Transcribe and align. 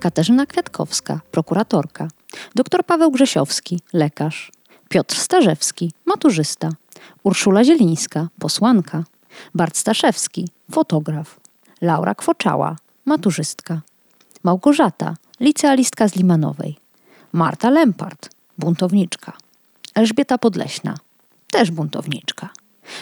Katarzyna 0.00 0.46
Kwiatkowska, 0.46 1.20
prokuratorka. 1.30 2.08
Dr 2.54 2.84
Paweł 2.84 3.10
Grzesiowski, 3.10 3.80
lekarz. 3.92 4.52
Piotr 4.88 5.16
Starzewski, 5.16 5.92
maturzysta. 6.06 6.70
Urszula 7.22 7.64
Zielińska, 7.64 8.28
posłanka. 8.38 9.04
Bart 9.54 9.76
Staszewski, 9.76 10.48
fotograf. 10.70 11.40
Laura 11.80 12.14
Kwoczała, 12.14 12.76
maturzystka. 13.04 13.80
Małgorzata, 14.42 15.14
licealistka 15.40 16.08
z 16.08 16.16
Limanowej. 16.16 16.76
Marta 17.32 17.70
Lempart, 17.70 18.30
buntowniczka. 18.58 19.32
Elżbieta 19.94 20.38
Podleśna, 20.38 20.94
też 21.50 21.70
buntowniczka. 21.70 22.48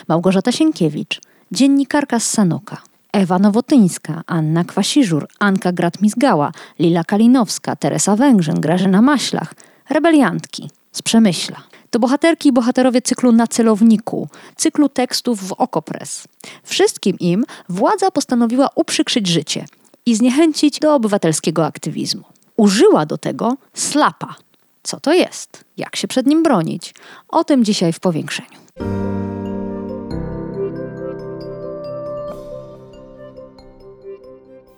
Małgorzata 0.08 0.52
Sienkiewicz, 0.52 1.20
dziennikarka 1.52 2.20
z 2.20 2.30
Sanoka. 2.30 2.82
Ewa 3.12 3.38
Nowotyńska, 3.38 4.22
Anna 4.26 4.64
Kwasiżur, 4.64 5.26
Anka 5.38 5.72
Grat-Mizgała, 5.72 6.52
Lila 6.78 7.04
Kalinowska, 7.04 7.76
Teresa 7.76 8.16
Węgrzyn, 8.16 8.60
Grażyna 8.60 9.02
Maślach, 9.02 9.54
rebeliantki 9.90 10.70
z 10.92 11.02
Przemyśla. 11.02 11.56
To 11.90 11.98
bohaterki 11.98 12.48
i 12.48 12.52
bohaterowie 12.52 13.02
cyklu 13.02 13.32
Na 13.32 13.46
celowniku, 13.46 14.28
cyklu 14.56 14.88
tekstów 14.88 15.48
w 15.48 15.52
Okopres. 15.52 16.28
Wszystkim 16.62 17.18
im 17.18 17.44
władza 17.68 18.10
postanowiła 18.10 18.68
uprzykrzyć 18.74 19.26
życie 19.26 19.64
i 20.06 20.14
zniechęcić 20.14 20.78
do 20.78 20.94
obywatelskiego 20.94 21.66
aktywizmu. 21.66 22.24
Użyła 22.56 23.06
do 23.06 23.18
tego 23.18 23.56
slapa. 23.74 24.34
Co 24.82 25.00
to 25.00 25.12
jest? 25.12 25.64
Jak 25.76 25.96
się 25.96 26.08
przed 26.08 26.26
nim 26.26 26.42
bronić? 26.42 26.94
O 27.28 27.44
tym 27.44 27.64
dzisiaj 27.64 27.92
w 27.92 28.00
powiększeniu. 28.00 28.58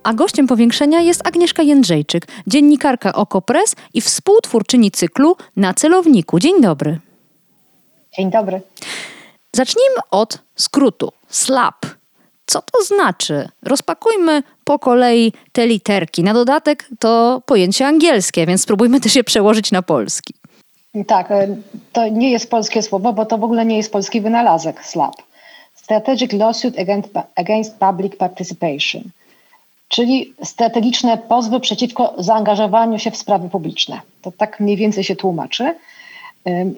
A 0.05 0.15
gościem 0.15 0.47
powiększenia 0.47 1.01
jest 1.01 1.27
Agnieszka 1.27 1.63
Jędrzejczyk, 1.63 2.27
dziennikarka 2.47 3.13
Okopres 3.13 3.77
i 3.95 4.01
współtwórczyni 4.01 4.91
cyklu 4.91 5.37
Na 5.57 5.75
celowniku. 5.75 6.39
Dzień 6.39 6.61
dobry. 6.61 6.99
Dzień 8.17 8.31
dobry. 8.31 8.61
Zacznijmy 9.57 9.97
od 10.11 10.39
skrótu. 10.57 11.13
SLAP. 11.29 11.87
Co 12.47 12.63
to 12.63 12.85
znaczy? 12.85 13.49
Rozpakujmy 13.63 14.43
po 14.65 14.79
kolei 14.79 15.33
te 15.53 15.67
literki. 15.67 16.23
Na 16.23 16.35
dodatek 16.35 16.89
to 16.99 17.43
pojęcie 17.47 17.87
angielskie, 17.87 18.47
więc 18.47 18.63
spróbujmy 18.63 19.01
też 19.01 19.17
je 19.17 19.25
przełożyć 19.25 19.73
na 19.73 19.83
polski. 19.83 20.35
Tak, 21.07 21.31
e, 21.31 21.57
to 21.93 22.09
nie 22.09 22.31
jest 22.31 22.51
polskie 22.51 22.83
słowo, 22.83 23.13
bo 23.13 23.27
to 23.27 23.39
w 23.39 23.45
ogóle 23.45 23.65
nie 23.65 23.77
jest 23.77 23.93
polski 23.93 24.21
wynalazek 24.21 24.85
SLAP. 24.85 25.15
Strategic 25.75 26.33
Lawsuit 26.33 26.79
Against, 26.79 27.11
against 27.37 27.75
Public 27.79 28.17
Participation– 28.17 29.03
czyli 29.95 30.35
strategiczne 30.43 31.19
pozwy 31.19 31.61
przeciwko 31.61 32.15
zaangażowaniu 32.19 32.99
się 32.99 33.11
w 33.11 33.17
sprawy 33.17 33.49
publiczne. 33.49 34.01
To 34.23 34.33
tak 34.33 34.61
mniej 34.61 34.77
więcej 34.77 35.05
się 35.05 35.17
tłumaczy. 35.17 35.75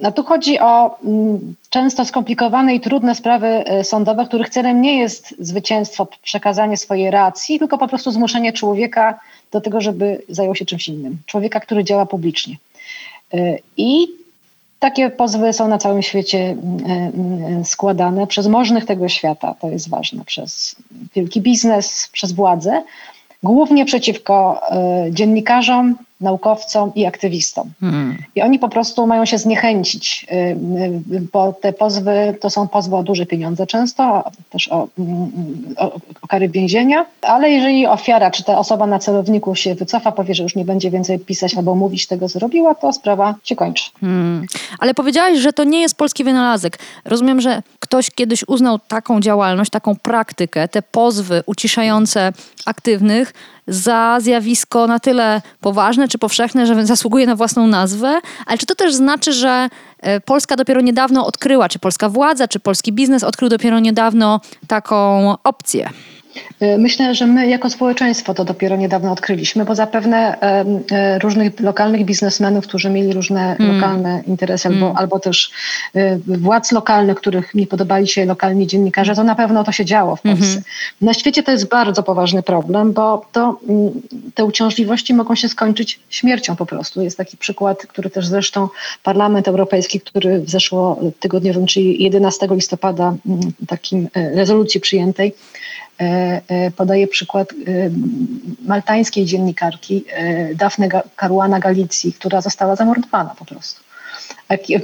No 0.02 0.12
tu 0.12 0.24
chodzi 0.24 0.58
o 0.58 0.98
mm, 1.04 1.54
często 1.70 2.04
skomplikowane 2.04 2.74
i 2.74 2.80
trudne 2.80 3.14
sprawy 3.14 3.46
e, 3.46 3.84
sądowe, 3.84 4.26
których 4.26 4.48
celem 4.48 4.82
nie 4.82 4.98
jest 4.98 5.34
zwycięstwo, 5.38 6.06
przekazanie 6.22 6.76
swojej 6.76 7.10
racji, 7.10 7.58
tylko 7.58 7.78
po 7.78 7.88
prostu 7.88 8.10
zmuszenie 8.10 8.52
człowieka 8.52 9.20
do 9.52 9.60
tego, 9.60 9.80
żeby 9.80 10.22
zajął 10.28 10.54
się 10.54 10.64
czymś 10.64 10.88
innym. 10.88 11.18
Człowieka, 11.26 11.60
który 11.60 11.84
działa 11.84 12.06
publicznie. 12.06 12.56
E, 13.34 13.58
I 13.76 14.08
takie 14.78 15.10
pozwy 15.10 15.52
są 15.52 15.68
na 15.68 15.78
całym 15.78 16.02
świecie 16.02 16.38
mm, 16.38 17.12
mm, 17.14 17.64
składane 17.64 18.26
przez 18.26 18.46
możnych 18.46 18.84
tego 18.84 19.08
świata, 19.08 19.54
to 19.60 19.68
jest 19.68 19.88
ważne, 19.88 20.24
przez 20.24 20.76
wielki 21.14 21.40
biznes, 21.40 22.08
przez 22.12 22.32
władzę, 22.32 22.82
głównie 23.46 23.84
przeciwko 23.84 24.60
y, 25.06 25.12
dziennikarzom, 25.12 25.96
naukowcom 26.20 26.92
i 26.94 27.06
aktywistom. 27.06 27.70
Hmm. 27.80 28.18
I 28.34 28.42
oni 28.42 28.58
po 28.58 28.68
prostu 28.68 29.06
mają 29.06 29.24
się 29.24 29.38
zniechęcić, 29.38 30.26
y, 30.30 30.34
y, 31.14 31.20
bo 31.32 31.52
te 31.52 31.72
pozwy 31.72 32.34
to 32.40 32.50
są 32.50 32.68
pozwy 32.68 32.96
o 32.96 33.02
duże 33.02 33.26
pieniądze 33.26 33.66
często, 33.66 34.24
też 34.50 34.68
o, 34.68 34.88
mm, 34.98 35.30
o, 35.76 35.94
o 36.22 36.26
kary 36.28 36.48
więzienia, 36.48 37.06
ale 37.22 37.50
jeżeli 37.50 37.86
ofiara 37.86 38.30
czy 38.30 38.44
ta 38.44 38.58
osoba 38.58 38.86
na 38.86 38.98
celowniku 38.98 39.54
się 39.54 39.74
wycofa, 39.74 40.12
powie, 40.12 40.34
że 40.34 40.42
już 40.42 40.54
nie 40.54 40.64
będzie 40.64 40.90
więcej 40.90 41.18
pisać 41.18 41.54
albo 41.54 41.74
mówić 41.74 42.06
tego 42.06 42.28
zrobiła, 42.28 42.74
to 42.74 42.92
sprawa 42.92 43.34
się 43.44 43.56
kończy. 43.56 43.90
Hmm. 44.00 44.46
Ale 44.78 44.94
powiedziałaś, 44.94 45.38
że 45.38 45.52
to 45.52 45.64
nie 45.64 45.80
jest 45.80 45.94
polski 45.94 46.24
wynalazek. 46.24 46.78
Rozumiem, 47.04 47.40
że 47.40 47.62
ktoś 47.80 48.10
kiedyś 48.10 48.44
uznał 48.48 48.78
taką 48.78 49.20
działalność, 49.20 49.70
taką 49.70 49.96
praktykę, 49.96 50.68
te 50.68 50.82
pozwy 50.82 51.42
uciszające 51.46 52.32
aktywnych 52.66 53.32
za 53.66 54.18
zjawisko 54.20 54.86
na 54.86 54.98
tyle 55.00 55.42
poważne 55.60 56.08
czy 56.08 56.18
powszechne, 56.18 56.66
że 56.66 56.86
zasługuje 56.86 57.26
na 57.26 57.36
własną 57.36 57.66
nazwę, 57.66 58.20
ale 58.46 58.58
czy 58.58 58.66
to 58.66 58.74
też 58.74 58.94
znaczy, 58.94 59.32
że 59.32 59.68
e, 60.00 60.20
Polska 60.20 60.56
dopiero 60.56 60.80
niedawno 60.80 61.26
odkryła, 61.26 61.68
czy 61.68 61.78
polska 61.78 62.08
władza, 62.08 62.48
czy 62.48 62.60
polski 62.60 62.92
biznes 62.92 63.24
odkrył 63.24 63.48
dopiero 63.48 63.80
niedawno 63.80 64.40
taką 64.66 65.34
opcję? 65.44 65.90
Y, 66.62 66.78
myślę, 66.78 67.14
że 67.14 67.26
my 67.26 67.48
jako 67.48 67.70
społeczeństwo 67.70 68.34
to 68.34 68.44
dopiero 68.44 68.76
niedawno 68.76 69.12
odkryliśmy, 69.12 69.64
bo 69.64 69.74
zapewne 69.74 70.40
e, 70.40 71.18
różnych 71.18 71.60
lokalnych 71.60 72.04
biznesmenów, 72.04 72.66
którzy 72.66 72.90
mieli 72.90 73.12
różne 73.12 73.56
mm. 73.56 73.74
lokalne 73.74 74.22
interesy, 74.26 74.68
mm. 74.68 74.84
albo, 74.84 74.98
albo 74.98 75.18
też 75.18 75.50
y, 75.96 76.20
władz 76.26 76.72
lokalnych, 76.72 77.16
których 77.16 77.54
nie 77.54 77.66
podobali 77.66 78.08
się 78.08 78.24
lokalni 78.24 78.66
dziennikarze, 78.66 79.14
to 79.14 79.24
na 79.24 79.34
pewno 79.34 79.64
to 79.64 79.72
się 79.72 79.84
działo 79.84 80.16
w 80.16 80.22
Polsce. 80.22 80.44
Mm 80.44 80.58
-hmm. 80.58 80.62
Na 81.00 81.14
świecie 81.14 81.42
to 81.42 81.52
jest 81.52 81.68
bardzo 81.68 82.02
poważny 82.02 82.42
problem, 82.42 82.92
bo 82.92 83.26
to, 83.32 83.58
mm, 83.68 83.90
te 84.34 84.44
uciążliwości 84.44 85.14
mogą 85.14 85.34
się 85.34 85.48
skończyć 85.48 86.00
śmiercią 86.10 86.56
po 86.56 86.66
prostu. 86.66 87.02
Jest 87.02 87.16
taki 87.16 87.36
przykład, 87.36 87.86
który 87.86 88.10
też 88.10 88.26
zresztą 88.26 88.68
Parlament 89.02 89.48
Europejski, 89.48 90.00
który 90.00 90.40
w 90.40 90.50
zeszłotygodniowym, 90.50 91.66
czyli 91.66 92.02
11 92.02 92.46
listopada, 92.50 93.14
mm, 93.26 93.40
takim 93.66 94.08
e, 94.14 94.30
rezolucji 94.34 94.80
przyjętej, 94.80 95.06
E, 95.26 95.32
e, 95.32 95.65
podaję 96.76 97.06
przykład 97.08 97.52
e, 97.52 97.54
maltańskiej 98.66 99.24
dziennikarki 99.24 100.04
Dafne 100.54 100.88
Caruana 101.16 101.60
Galicji, 101.60 102.12
która 102.12 102.40
została 102.40 102.76
zamordowana 102.76 103.34
po 103.38 103.44
prostu. 103.44 103.80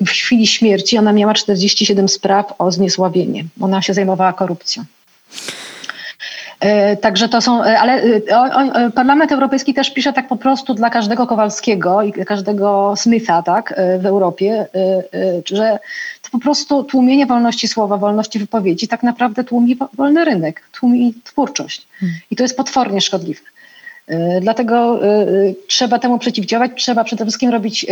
W 0.07 0.09
chwili 0.09 0.47
śmierci 0.47 0.99
ona 0.99 1.13
miała 1.13 1.35
47 1.35 2.09
spraw 2.09 2.55
o 2.59 2.73
zniesławienie. 2.73 3.45
Ona 3.61 3.83
się 3.83 3.95
zajmowała 3.95 4.33
korupcją. 4.33 4.85
Także 7.01 7.29
to 7.29 7.41
są, 7.41 7.63
ale 7.63 8.03
Parlament 8.95 9.33
Europejski 9.33 9.75
też 9.75 9.95
pisze 9.95 10.13
tak 10.13 10.29
po 10.29 10.37
prostu 10.37 10.75
dla 10.75 10.91
każdego 10.91 11.27
Kowalskiego 11.27 12.03
i 12.03 12.13
każdego 12.13 12.95
Smitha 12.97 13.43
tak, 13.43 13.75
w 13.99 14.07
Europie, 14.07 14.67
że 15.45 15.79
po 16.33 16.39
prostu 16.39 16.85
tłumienie 16.85 17.27
wolności 17.27 17.69
słowa, 17.69 17.97
wolności 17.97 18.39
wypowiedzi 18.39 18.89
tak 18.89 19.03
naprawdę 19.03 19.45
tłumi 19.45 19.77
wolny 19.97 20.25
rynek, 20.25 20.63
tłumi 20.73 21.15
twórczość. 21.25 21.87
Hmm. 22.01 22.19
I 22.31 22.37
to 22.37 22.45
jest 22.45 22.57
potwornie 22.57 23.01
szkodliwe. 23.01 23.41
Dlatego 24.41 25.01
trzeba 25.69 25.99
temu 25.99 26.19
przeciwdziałać, 26.19 26.71
trzeba 26.77 27.05
przede 27.05 27.25
wszystkim 27.25 27.51
robić, 27.51 27.87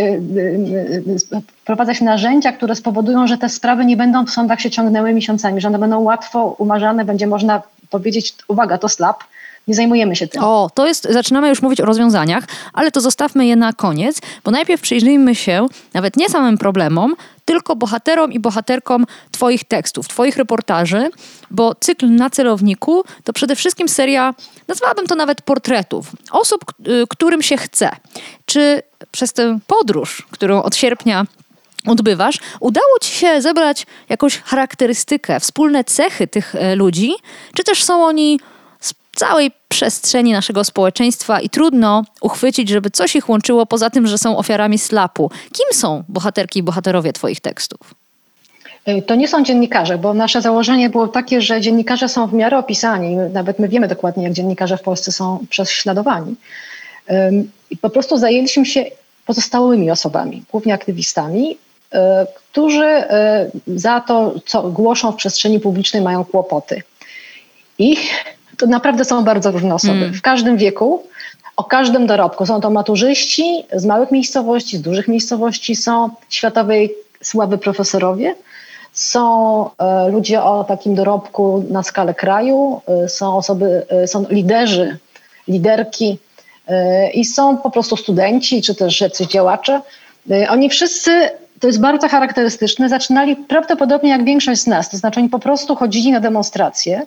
wprowadzać 1.61 2.01
narzędzia, 2.01 2.51
które 2.51 2.75
spowodują, 2.75 3.27
że 3.27 3.37
te 3.37 3.49
sprawy 3.49 3.85
nie 3.85 3.97
będą 3.97 4.25
w 4.25 4.31
sądach 4.31 4.61
się 4.61 4.69
ciągnęły 4.69 5.13
miesiącami, 5.13 5.61
że 5.61 5.67
one 5.67 5.79
będą 5.79 5.99
łatwo 5.99 6.55
umarzane, 6.57 7.05
będzie 7.05 7.27
można 7.27 7.61
powiedzieć, 7.91 8.35
uwaga, 8.47 8.77
to 8.77 8.89
slap, 8.89 9.23
nie 9.67 9.75
zajmujemy 9.75 10.15
się 10.15 10.27
tym. 10.27 10.43
O, 10.43 10.69
to 10.73 10.87
jest, 10.87 11.07
zaczynamy 11.09 11.49
już 11.49 11.61
mówić 11.61 11.81
o 11.81 11.85
rozwiązaniach, 11.85 12.43
ale 12.73 12.91
to 12.91 13.01
zostawmy 13.01 13.45
je 13.45 13.55
na 13.55 13.73
koniec, 13.73 14.21
bo 14.43 14.51
najpierw 14.51 14.81
przyjrzyjmy 14.81 15.35
się 15.35 15.67
nawet 15.93 16.17
nie 16.17 16.29
samym 16.29 16.57
problemom, 16.57 17.15
tylko 17.45 17.75
bohaterom 17.75 18.31
i 18.31 18.39
bohaterkom 18.39 19.05
Twoich 19.31 19.63
tekstów, 19.63 20.07
Twoich 20.07 20.37
reportaży, 20.37 21.09
bo 21.51 21.75
cykl 21.75 22.09
na 22.09 22.29
celowniku 22.29 23.03
to 23.23 23.33
przede 23.33 23.55
wszystkim 23.55 23.89
seria, 23.89 24.33
nazwałabym 24.67 25.07
to 25.07 25.15
nawet 25.15 25.41
portretów, 25.41 26.11
osób, 26.31 26.65
y, 26.87 27.07
którym 27.09 27.41
się 27.41 27.57
chce. 27.57 27.89
Czy 28.45 28.81
przez 29.11 29.33
tę 29.33 29.59
podróż, 29.67 30.27
którą 30.31 30.63
od 30.63 30.75
sierpnia 30.75 31.25
odbywasz, 31.85 32.39
udało 32.59 32.99
ci 33.01 33.11
się 33.11 33.41
zebrać 33.41 33.85
jakąś 34.09 34.37
charakterystykę, 34.37 35.39
wspólne 35.39 35.83
cechy 35.83 36.27
tych 36.27 36.55
e, 36.55 36.75
ludzi, 36.75 37.13
czy 37.55 37.63
też 37.63 37.83
są 37.83 38.05
oni 38.05 38.39
całej 39.15 39.51
przestrzeni 39.67 40.33
naszego 40.33 40.63
społeczeństwa 40.63 41.41
i 41.41 41.49
trudno 41.49 42.03
uchwycić, 42.21 42.69
żeby 42.69 42.89
coś 42.89 43.15
ich 43.15 43.29
łączyło 43.29 43.65
poza 43.65 43.89
tym, 43.89 44.07
że 44.07 44.17
są 44.17 44.37
ofiarami 44.37 44.77
slapu. 44.77 45.31
Kim 45.53 45.77
są 45.79 46.03
bohaterki 46.09 46.59
i 46.59 46.63
bohaterowie 46.63 47.13
Twoich 47.13 47.39
tekstów? 47.39 47.95
Y, 48.87 49.01
to 49.01 49.15
nie 49.15 49.27
są 49.27 49.43
dziennikarze, 49.43 49.97
bo 49.97 50.13
nasze 50.13 50.41
założenie 50.41 50.89
było 50.89 51.07
takie, 51.07 51.41
że 51.41 51.61
dziennikarze 51.61 52.09
są 52.09 52.27
w 52.27 52.33
miarę 52.33 52.57
opisani. 52.57 53.15
Nawet 53.15 53.59
my 53.59 53.67
wiemy 53.67 53.87
dokładnie, 53.87 54.23
jak 54.23 54.33
dziennikarze 54.33 54.77
w 54.77 54.81
Polsce 54.81 55.11
są 55.11 55.45
prześladowani. 55.49 56.35
I 57.69 57.77
po 57.77 57.89
prostu 57.89 58.17
zajęliśmy 58.17 58.65
się 58.65 58.85
pozostałymi 59.25 59.91
osobami, 59.91 60.43
głównie 60.51 60.73
aktywistami, 60.73 61.57
którzy 62.35 62.85
y, 62.85 63.79
za 63.79 63.99
to, 63.99 64.33
co 64.45 64.63
głoszą 64.63 65.11
w 65.11 65.15
przestrzeni 65.15 65.59
publicznej, 65.59 66.01
mają 66.01 66.25
kłopoty. 66.25 66.83
I 67.79 67.97
to 68.57 68.67
naprawdę 68.67 69.05
są 69.05 69.23
bardzo 69.23 69.51
różne 69.51 69.75
osoby. 69.75 69.93
Mm. 69.93 70.13
W 70.13 70.21
każdym 70.21 70.57
wieku, 70.57 71.03
o 71.55 71.63
każdym 71.63 72.07
dorobku. 72.07 72.45
Są 72.45 72.61
to 72.61 72.69
maturzyści 72.69 73.63
z 73.73 73.85
małych 73.85 74.11
miejscowości, 74.11 74.77
z 74.77 74.81
dużych 74.81 75.07
miejscowości, 75.07 75.75
są 75.75 76.09
światowej 76.29 76.93
sławy 77.21 77.57
profesorowie, 77.57 78.35
są 78.93 79.69
e, 79.77 80.09
ludzie 80.09 80.43
o 80.43 80.63
takim 80.63 80.95
dorobku 80.95 81.65
na 81.69 81.83
skalę 81.83 82.13
kraju, 82.13 82.81
e, 82.87 83.09
są 83.09 83.37
osoby, 83.37 83.85
e, 83.89 84.07
są 84.07 84.25
liderzy, 84.29 84.97
liderki 85.47 86.17
i 87.13 87.25
są 87.25 87.57
po 87.57 87.69
prostu 87.69 87.97
studenci, 87.97 88.61
czy 88.61 88.75
też 88.75 89.01
jacyś 89.01 89.27
działacze. 89.27 89.81
Oni 90.49 90.69
wszyscy, 90.69 91.29
to 91.61 91.67
jest 91.67 91.81
bardzo 91.81 92.07
charakterystyczne, 92.07 92.89
zaczynali 92.89 93.35
prawdopodobnie 93.35 94.09
jak 94.09 94.23
większość 94.23 94.61
z 94.61 94.67
nas, 94.67 94.89
to 94.89 94.97
znaczy 94.97 95.19
oni 95.19 95.29
po 95.29 95.39
prostu 95.39 95.75
chodzili 95.75 96.11
na 96.11 96.19
demonstracje, 96.19 97.01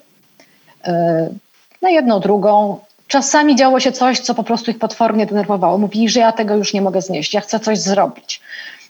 na 1.81 1.89
jedną, 1.89 2.19
drugą. 2.19 2.79
Czasami 3.07 3.55
działo 3.55 3.79
się 3.79 3.91
coś, 3.91 4.19
co 4.19 4.35
po 4.35 4.43
prostu 4.43 4.71
ich 4.71 4.79
potwornie 4.79 5.25
denerwowało. 5.25 5.77
Mówili, 5.77 6.09
że 6.09 6.19
ja 6.19 6.31
tego 6.31 6.55
już 6.55 6.73
nie 6.73 6.81
mogę 6.81 7.01
znieść, 7.01 7.33
ja 7.33 7.41
chcę 7.41 7.59
coś 7.59 7.79
zrobić. 7.79 8.41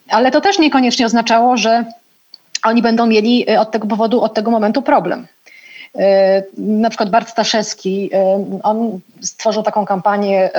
Ale 0.10 0.32
to 0.32 0.42
też 0.42 0.60
niekoniecznie 0.60 1.06
oznaczało, 1.06 1.58
że 1.58 1.86
oni 2.64 2.82
będą 2.82 3.06
mieli 3.06 3.50
e, 3.50 3.60
od 3.60 3.72
tego 3.72 3.88
powodu, 3.88 4.22
od 4.22 4.34
tego 4.34 4.52
momentu 4.52 4.82
problem. 4.82 5.28
E, 5.96 6.44
na 6.58 6.90
przykład 6.90 7.10
Bart 7.10 7.30
Staszewski, 7.30 8.10
e, 8.14 8.46
on 8.64 9.00
stworzył 9.22 9.64
taką 9.64 9.86
kampanię 9.86 10.50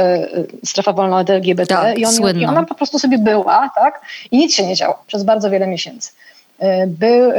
Strefa 0.64 0.92
Wolna 0.92 1.18
od 1.18 1.30
LGBT 1.30 1.74
tak, 1.74 1.98
i, 1.98 2.06
on, 2.06 2.38
i 2.40 2.46
ona 2.46 2.62
po 2.62 2.74
prostu 2.74 2.98
sobie 2.98 3.18
była 3.18 3.70
tak? 3.74 4.00
i 4.30 4.38
nic 4.38 4.54
się 4.54 4.66
nie 4.66 4.74
działo 4.74 5.02
przez 5.06 5.24
bardzo 5.24 5.50
wiele 5.50 5.66
miesięcy. 5.66 6.12
By, 6.86 7.32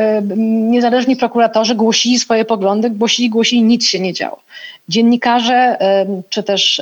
niezależni 0.48 1.16
prokuratorzy 1.16 1.76
głosili 1.76 2.20
swoje 2.20 2.46
poglądy, 2.46 2.90
głosili, 2.90 3.30
głosili, 3.30 3.64
nic 3.64 3.86
się 3.86 4.00
nie 4.00 4.14
działo. 4.14 4.40
Dziennikarze 4.90 5.78
czy 6.30 6.44
też 6.44 6.82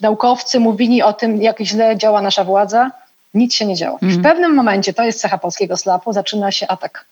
naukowcy 0.00 0.60
mówili 0.60 1.02
o 1.02 1.12
tym, 1.12 1.42
jak 1.42 1.60
źle 1.60 1.96
działa 1.96 2.22
nasza 2.22 2.44
władza, 2.44 2.90
nic 3.34 3.54
się 3.54 3.66
nie 3.66 3.76
działo. 3.76 3.98
Mm. 4.02 4.14
W 4.14 4.16
mhm. 4.16 4.34
pewnym 4.34 4.54
momencie, 4.54 4.92
to 4.92 5.04
jest 5.04 5.20
cecha 5.20 5.38
polskiego 5.38 5.76
slapu, 5.76 6.12
zaczyna 6.12 6.52
się 6.52 6.66
atak. 6.68 7.04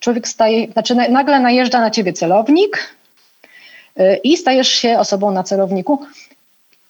Człowiek 0.00 0.28
staje, 0.28 0.72
znaczy 0.72 0.94
nagle 0.94 1.40
najeżdża 1.40 1.80
na 1.80 1.90
ciebie 1.90 2.12
celownik 2.12 2.94
yy, 3.96 4.16
i 4.24 4.36
stajesz 4.36 4.68
się 4.68 4.98
osobą 4.98 5.30
na 5.30 5.42
celowniku. 5.42 6.06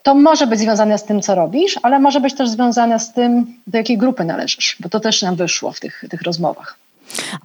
To 0.03 0.15
może 0.15 0.47
być 0.47 0.61
związane 0.61 0.99
z 0.99 1.05
tym, 1.05 1.23
co 1.23 1.35
robisz, 1.35 1.79
ale 1.83 1.99
może 1.99 2.21
być 2.21 2.35
też 2.35 2.49
związane 2.49 3.01
z 3.01 3.13
tym, 3.13 3.55
do 3.67 3.79
jakiej 3.79 3.99
grupy 3.99 4.25
należysz, 4.25 4.77
bo 4.81 4.89
to 4.89 5.01
też 5.01 5.23
nam 5.23 5.37
wyszło 5.37 5.73
w 5.73 5.81
tych, 5.81 6.05
tych 6.11 6.23
rozmowach. 6.23 6.79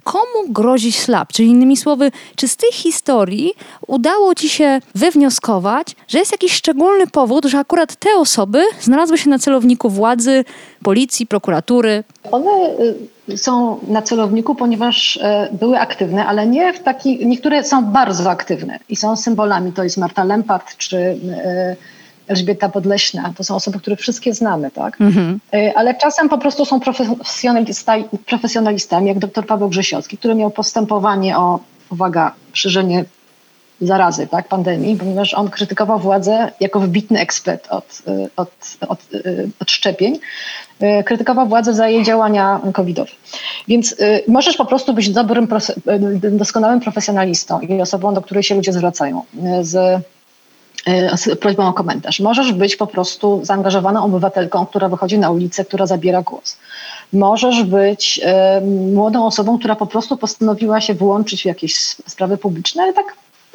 Komu 0.04 0.48
grozi 0.48 0.92
ślap? 0.92 1.32
Czyli 1.32 1.48
innymi 1.48 1.76
słowy, 1.76 2.10
czy 2.36 2.48
z 2.48 2.56
tej 2.56 2.72
historii 2.72 3.52
udało 3.86 4.34
ci 4.34 4.48
się 4.48 4.80
wywnioskować, 4.94 5.86
że 6.08 6.18
jest 6.18 6.32
jakiś 6.32 6.52
szczególny 6.52 7.06
powód, 7.06 7.44
że 7.44 7.58
akurat 7.58 7.96
te 7.96 8.10
osoby 8.16 8.64
znalazły 8.80 9.18
się 9.18 9.30
na 9.30 9.38
celowniku 9.38 9.90
władzy, 9.90 10.44
policji, 10.82 11.26
prokuratury? 11.26 12.04
One 12.30 12.50
y, 12.80 12.94
są 13.36 13.78
na 13.88 14.02
celowniku, 14.02 14.54
ponieważ 14.54 15.16
e, 15.22 15.48
były 15.52 15.78
aktywne, 15.78 16.26
ale 16.26 16.46
nie 16.46 16.72
w 16.72 16.82
taki. 16.82 17.26
Niektóre 17.26 17.64
są 17.64 17.84
bardzo 17.84 18.30
aktywne 18.30 18.78
i 18.88 18.96
są 18.96 19.16
symbolami. 19.16 19.72
To 19.72 19.84
jest 19.84 19.98
Marta 19.98 20.24
Lempart 20.24 20.76
czy 20.76 20.96
e, 20.98 21.76
Elżbieta 22.28 22.68
Podleśna, 22.68 23.32
to 23.36 23.44
są 23.44 23.54
osoby, 23.54 23.78
które 23.78 23.96
wszystkie 23.96 24.34
znamy, 24.34 24.70
tak? 24.70 25.00
Mhm. 25.00 25.40
Y, 25.54 25.72
ale 25.76 25.94
czasem 25.94 26.28
po 26.28 26.38
prostu 26.38 26.64
są 26.64 26.80
profesjonalistami, 28.26 29.08
jak 29.08 29.18
dr 29.18 29.46
Paweł 29.46 29.68
Grzesiowski, 29.68 30.18
który 30.18 30.34
miał 30.34 30.50
postępowanie 30.50 31.38
o, 31.38 31.60
uwaga, 31.90 32.34
szerzenie 32.52 33.04
zarazy, 33.82 34.26
tak, 34.26 34.48
pandemii, 34.48 34.96
ponieważ 34.96 35.34
on 35.34 35.50
krytykował 35.50 35.98
władzę 35.98 36.52
jako 36.60 36.80
wybitny 36.80 37.20
ekspert 37.20 37.68
od, 37.70 38.02
od, 38.36 38.50
od, 38.88 38.98
od 39.60 39.70
szczepień, 39.70 40.18
krytykował 41.04 41.48
władzę 41.48 41.74
za 41.74 41.88
jej 41.88 42.04
działania 42.04 42.60
covidowe. 42.74 43.10
Więc 43.68 43.96
możesz 44.28 44.56
po 44.56 44.64
prostu 44.64 44.94
być 44.94 45.10
dobrym, 45.10 45.48
doskonałym 46.32 46.80
profesjonalistą 46.80 47.60
i 47.60 47.80
osobą, 47.80 48.14
do 48.14 48.22
której 48.22 48.42
się 48.42 48.54
ludzie 48.54 48.72
zwracają 48.72 49.22
z 49.60 50.02
E, 50.86 51.16
z 51.16 51.38
prośbą 51.38 51.68
o 51.68 51.72
komentarz. 51.72 52.20
Możesz 52.20 52.52
być 52.52 52.76
po 52.76 52.86
prostu 52.86 53.40
zaangażowaną 53.42 54.04
obywatelką, 54.04 54.66
która 54.66 54.88
wychodzi 54.88 55.18
na 55.18 55.30
ulicę, 55.30 55.64
która 55.64 55.86
zabiera 55.86 56.22
głos. 56.22 56.56
Możesz 57.12 57.62
być 57.62 58.20
e, 58.24 58.60
młodą 58.94 59.26
osobą, 59.26 59.58
która 59.58 59.76
po 59.76 59.86
prostu 59.86 60.16
postanowiła 60.16 60.80
się 60.80 60.94
włączyć 60.94 61.42
w 61.42 61.46
jakieś 61.46 61.76
sprawy 62.06 62.36
publiczne, 62.36 62.82
ale 62.82 62.92
tak 62.92 63.06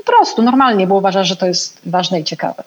prostu, 0.07 0.41
normalnie, 0.41 0.87
bo 0.87 0.95
uważasz, 0.95 1.27
że 1.27 1.35
to 1.35 1.45
jest 1.45 1.79
ważne 1.85 2.19
i 2.19 2.23
ciekawe. 2.23 2.63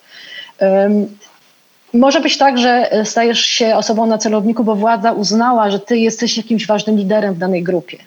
Może 1.95 2.21
być 2.21 2.39
tak, 2.39 2.59
że 2.59 2.91
stajesz 3.05 3.41
się 3.41 3.77
osobą 3.77 4.07
na 4.07 4.19
celowniku, 4.19 4.65
bo 4.65 4.75
władza 4.75 5.13
uznała, 5.13 5.71
że 5.71 5.81
ty 5.81 5.99
jesteś 5.99 6.37
jakimś 6.37 6.67
ważnym 6.67 6.97
liderem 6.97 7.35
w 7.35 7.39
danej 7.39 7.63
grupie. 7.63 7.99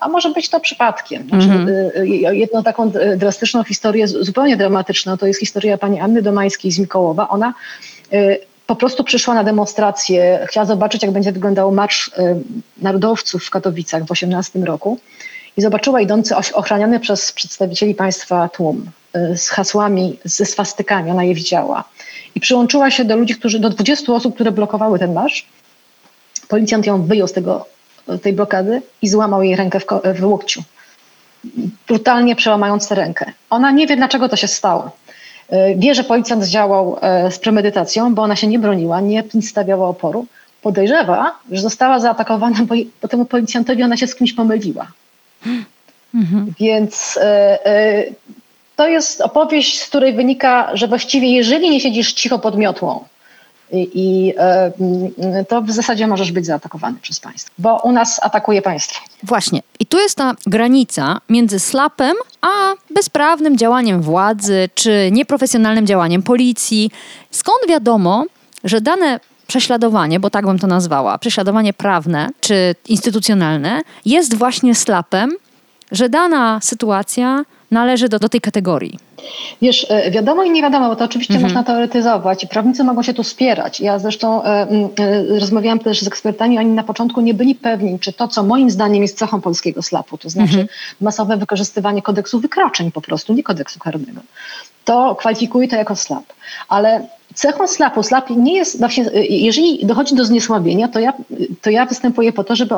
A 0.00 0.08
może 0.08 0.30
być 0.30 0.48
to 0.48 0.60
przypadkiem. 0.60 1.28
Znaczy, 1.28 1.46
mm 1.46 1.66
-hmm. 1.66 2.32
Jedną 2.32 2.62
taką 2.62 2.92
drastyczną 3.16 3.64
historię, 3.64 4.08
zupełnie 4.08 4.56
dramatyczną, 4.56 5.16
to 5.16 5.26
jest 5.26 5.40
historia 5.40 5.78
pani 5.78 6.00
Anny 6.00 6.22
Domańskiej 6.22 6.72
z 6.72 6.78
Mikołowa. 6.78 7.28
Ona 7.28 7.54
po 8.66 8.76
prostu 8.76 9.04
przyszła 9.04 9.34
na 9.34 9.44
demonstrację, 9.44 10.46
chciała 10.48 10.66
zobaczyć, 10.66 11.02
jak 11.02 11.12
będzie 11.12 11.32
wyglądał 11.32 11.72
Marsz 11.72 12.10
Narodowców 12.82 13.44
w 13.44 13.50
Katowicach 13.50 14.04
w 14.04 14.10
18 14.10 14.58
roku 14.58 14.98
i 15.58 15.62
zobaczyła 15.62 16.00
idący 16.00 16.36
ochraniany 16.54 17.00
przez 17.00 17.32
przedstawicieli 17.32 17.94
państwa 17.94 18.48
tłum 18.48 18.90
z 19.36 19.48
hasłami, 19.48 20.18
ze 20.24 20.44
swastykami, 20.44 21.10
ona 21.10 21.24
je 21.24 21.34
widziała. 21.34 21.84
I 22.34 22.40
przyłączyła 22.40 22.90
się 22.90 23.04
do 23.04 23.16
ludzi, 23.16 23.34
którzy, 23.34 23.58
do 23.58 23.70
20 23.70 24.12
osób, 24.12 24.34
które 24.34 24.52
blokowały 24.52 24.98
ten 24.98 25.12
marsz. 25.12 25.46
Policjant 26.48 26.86
ją 26.86 27.02
wyjął 27.02 27.28
z 27.28 27.32
tego 27.32 27.66
tej 28.22 28.32
blokady 28.32 28.82
i 29.02 29.08
złamał 29.08 29.42
jej 29.42 29.56
rękę 29.56 29.80
w, 29.80 29.86
w 30.20 30.24
łokciu. 30.24 30.62
Brutalnie 31.88 32.36
przełamając 32.36 32.88
tę 32.88 32.94
rękę. 32.94 33.32
Ona 33.50 33.70
nie 33.70 33.86
wie, 33.86 33.96
dlaczego 33.96 34.28
to 34.28 34.36
się 34.36 34.48
stało. 34.48 34.90
E, 35.48 35.74
wie, 35.74 35.94
że 35.94 36.04
policjant 36.04 36.44
działał 36.44 36.98
z 37.30 37.38
premedytacją, 37.38 38.14
bo 38.14 38.22
ona 38.22 38.36
się 38.36 38.46
nie 38.46 38.58
broniła, 38.58 39.00
nie 39.00 39.24
stawiała 39.42 39.88
oporu. 39.88 40.26
Podejrzewa, 40.62 41.34
że 41.50 41.60
została 41.60 42.00
zaatakowana, 42.00 42.58
bo 43.02 43.08
temu 43.08 43.24
policjantowi 43.24 43.82
ona 43.82 43.96
się 43.96 44.06
z 44.06 44.14
kimś 44.14 44.32
pomyliła. 44.32 44.86
Mhm. 46.14 46.52
Więc 46.60 47.18
e, 47.22 47.66
e, 47.66 48.04
to 48.76 48.88
jest 48.88 49.20
opowieść, 49.20 49.80
z 49.80 49.88
której 49.88 50.14
wynika, 50.14 50.70
że 50.76 50.88
właściwie 50.88 51.28
jeżeli 51.32 51.70
nie 51.70 51.80
siedzisz 51.80 52.12
cicho 52.12 52.38
pod 52.38 52.56
miotłą, 52.56 53.04
i 53.72 54.34
e, 54.38 55.44
to 55.48 55.62
w 55.62 55.70
zasadzie 55.70 56.06
możesz 56.06 56.32
być 56.32 56.46
zaatakowany 56.46 56.98
przez 57.02 57.20
państwo, 57.20 57.50
bo 57.58 57.76
u 57.76 57.92
nas 57.92 58.20
atakuje 58.22 58.62
państwo. 58.62 59.00
Właśnie. 59.22 59.62
I 59.80 59.86
tu 59.86 59.98
jest 59.98 60.14
ta 60.14 60.34
granica 60.46 61.20
między 61.28 61.58
slapem 61.58 62.16
a 62.40 62.72
bezprawnym 62.90 63.56
działaniem 63.56 64.02
władzy 64.02 64.68
czy 64.74 65.08
nieprofesjonalnym 65.12 65.86
działaniem 65.86 66.22
policji. 66.22 66.90
Skąd 67.30 67.58
wiadomo, 67.68 68.24
że 68.64 68.80
dane 68.80 69.20
prześladowanie, 69.48 70.20
bo 70.20 70.30
tak 70.30 70.46
bym 70.46 70.58
to 70.58 70.66
nazwała, 70.66 71.18
prześladowanie 71.18 71.72
prawne 71.72 72.28
czy 72.40 72.74
instytucjonalne 72.88 73.80
jest 74.04 74.34
właśnie 74.34 74.74
slapem, 74.74 75.30
że 75.92 76.08
dana 76.08 76.60
sytuacja 76.62 77.44
należy 77.70 78.08
do, 78.08 78.18
do 78.18 78.28
tej 78.28 78.40
kategorii? 78.40 78.98
Wiesz, 79.62 79.86
e, 79.90 80.10
wiadomo 80.10 80.42
i 80.44 80.50
nie 80.50 80.62
wiadomo, 80.62 80.88
bo 80.88 80.96
to 80.96 81.04
oczywiście 81.04 81.34
mhm. 81.34 81.52
można 81.52 81.64
teoretyzować 81.64 82.44
i 82.44 82.48
prawnicy 82.48 82.84
mogą 82.84 83.02
się 83.02 83.14
tu 83.14 83.24
spierać. 83.24 83.80
Ja 83.80 83.98
zresztą 83.98 84.44
e, 84.44 84.48
e, 84.48 85.38
rozmawiałam 85.38 85.78
też 85.78 86.02
z 86.02 86.06
ekspertami, 86.06 86.58
oni 86.58 86.70
na 86.70 86.82
początku 86.82 87.20
nie 87.20 87.34
byli 87.34 87.54
pewni, 87.54 87.98
czy 87.98 88.12
to, 88.12 88.28
co 88.28 88.42
moim 88.42 88.70
zdaniem 88.70 89.02
jest 89.02 89.18
cechą 89.18 89.40
polskiego 89.40 89.82
slapu, 89.82 90.18
to 90.18 90.30
znaczy 90.30 90.60
mhm. 90.60 90.68
masowe 91.00 91.36
wykorzystywanie 91.36 92.02
kodeksu 92.02 92.40
wykroczeń 92.40 92.92
po 92.92 93.00
prostu, 93.00 93.34
nie 93.34 93.42
kodeksu 93.42 93.78
karnego, 93.78 94.20
to 94.88 95.14
kwalifikuje 95.14 95.68
to 95.68 95.76
jako 95.76 95.96
slap. 95.96 96.24
Ale 96.68 97.06
cechą 97.34 97.68
slapu, 97.68 98.02
slap 98.02 98.30
nie 98.30 98.54
jest 98.54 98.78
właśnie, 98.78 99.04
jeżeli 99.30 99.86
dochodzi 99.86 100.14
do 100.14 100.24
zniesławienia, 100.24 100.88
to 100.88 101.00
ja, 101.00 101.12
to 101.62 101.70
ja 101.70 101.86
występuję 101.86 102.32
po 102.32 102.44
to, 102.44 102.56
żeby 102.56 102.74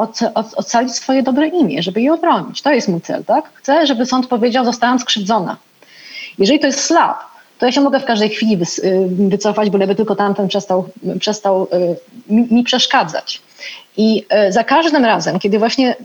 ocalić 0.56 0.92
swoje 0.92 1.22
dobre 1.22 1.48
imię, 1.48 1.82
żeby 1.82 2.00
je 2.00 2.12
obronić. 2.12 2.62
To 2.62 2.72
jest 2.72 2.88
mój 2.88 3.00
cel, 3.00 3.24
tak? 3.24 3.50
Chcę, 3.54 3.86
żeby 3.86 4.06
sąd 4.06 4.26
powiedział, 4.26 4.64
zostałam 4.64 4.98
skrzywdzona. 4.98 5.56
Jeżeli 6.38 6.60
to 6.60 6.66
jest 6.66 6.80
slap, 6.80 7.18
to 7.58 7.66
ja 7.66 7.72
się 7.72 7.80
mogę 7.80 8.00
w 8.00 8.04
każdej 8.04 8.28
chwili 8.28 8.58
wycofać, 9.08 9.70
byleby 9.70 9.94
tylko 9.94 10.16
tamten 10.16 10.48
przestał, 10.48 10.88
przestał 11.20 11.66
mi, 12.28 12.46
mi 12.50 12.64
przeszkadzać. 12.64 13.42
I 14.00 14.24
e, 14.28 14.52
za 14.52 14.64
każdym 14.64 15.04
razem, 15.04 15.38
kiedy 15.38 15.58
właśnie 15.58 15.96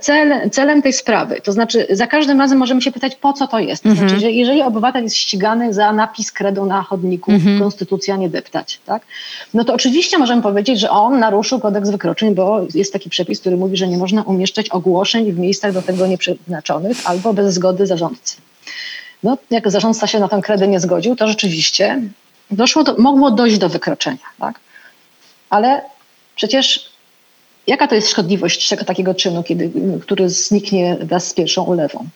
cel, 0.00 0.50
celem 0.50 0.82
tej 0.82 0.92
sprawy, 0.92 1.40
to 1.40 1.52
znaczy 1.52 1.86
za 1.90 2.06
każdym 2.06 2.40
razem 2.40 2.58
możemy 2.58 2.82
się 2.82 2.92
pytać, 2.92 3.16
po 3.16 3.32
co 3.32 3.46
to 3.46 3.58
jest. 3.58 3.82
To 3.82 3.88
znaczy, 3.88 4.02
mhm. 4.02 4.20
że 4.20 4.30
jeżeli 4.30 4.62
obywatel 4.62 5.02
jest 5.02 5.16
ścigany 5.16 5.74
za 5.74 5.92
napis 5.92 6.32
kredu 6.32 6.66
na 6.66 6.82
chodniku, 6.82 7.32
mhm. 7.32 7.58
konstytucja 7.58 8.16
nie 8.16 8.28
deptać, 8.28 8.80
tak? 8.86 9.02
no 9.54 9.64
to 9.64 9.74
oczywiście 9.74 10.18
możemy 10.18 10.42
powiedzieć, 10.42 10.80
że 10.80 10.90
on 10.90 11.18
naruszył 11.18 11.60
kodeks 11.60 11.90
wykroczeń, 11.90 12.34
bo 12.34 12.60
jest 12.74 12.92
taki 12.92 13.10
przepis, 13.10 13.40
który 13.40 13.56
mówi, 13.56 13.76
że 13.76 13.88
nie 13.88 13.98
można 13.98 14.22
umieszczać 14.22 14.68
ogłoszeń 14.68 15.32
w 15.32 15.38
miejscach 15.38 15.72
do 15.72 15.82
tego 15.82 16.06
nieprzeznaczonych 16.06 16.96
albo 17.04 17.32
bez 17.34 17.54
zgody 17.54 17.86
zarządcy. 17.86 18.36
No, 19.22 19.38
jak 19.50 19.70
zarządca 19.70 20.06
się 20.06 20.20
na 20.20 20.28
tę 20.28 20.40
kredę 20.42 20.68
nie 20.68 20.80
zgodził, 20.80 21.16
to 21.16 21.28
rzeczywiście 21.28 22.02
doszło 22.50 22.84
do, 22.84 22.94
mogło 22.98 23.30
dojść 23.30 23.58
do 23.58 23.68
wykroczenia. 23.68 24.26
Tak? 24.38 24.60
Ale 25.50 25.82
przecież 26.36 26.91
Jaka 27.66 27.88
to 27.88 27.94
jest 27.94 28.10
szkodliwość 28.10 28.74
takiego 28.86 29.14
czynu, 29.14 29.42
kiedy, 29.42 29.70
który 30.00 30.28
zniknie 30.28 30.96
wraz 31.00 31.28
z 31.28 31.34
pierwszą 31.34 31.64
ulewą? 31.64 32.06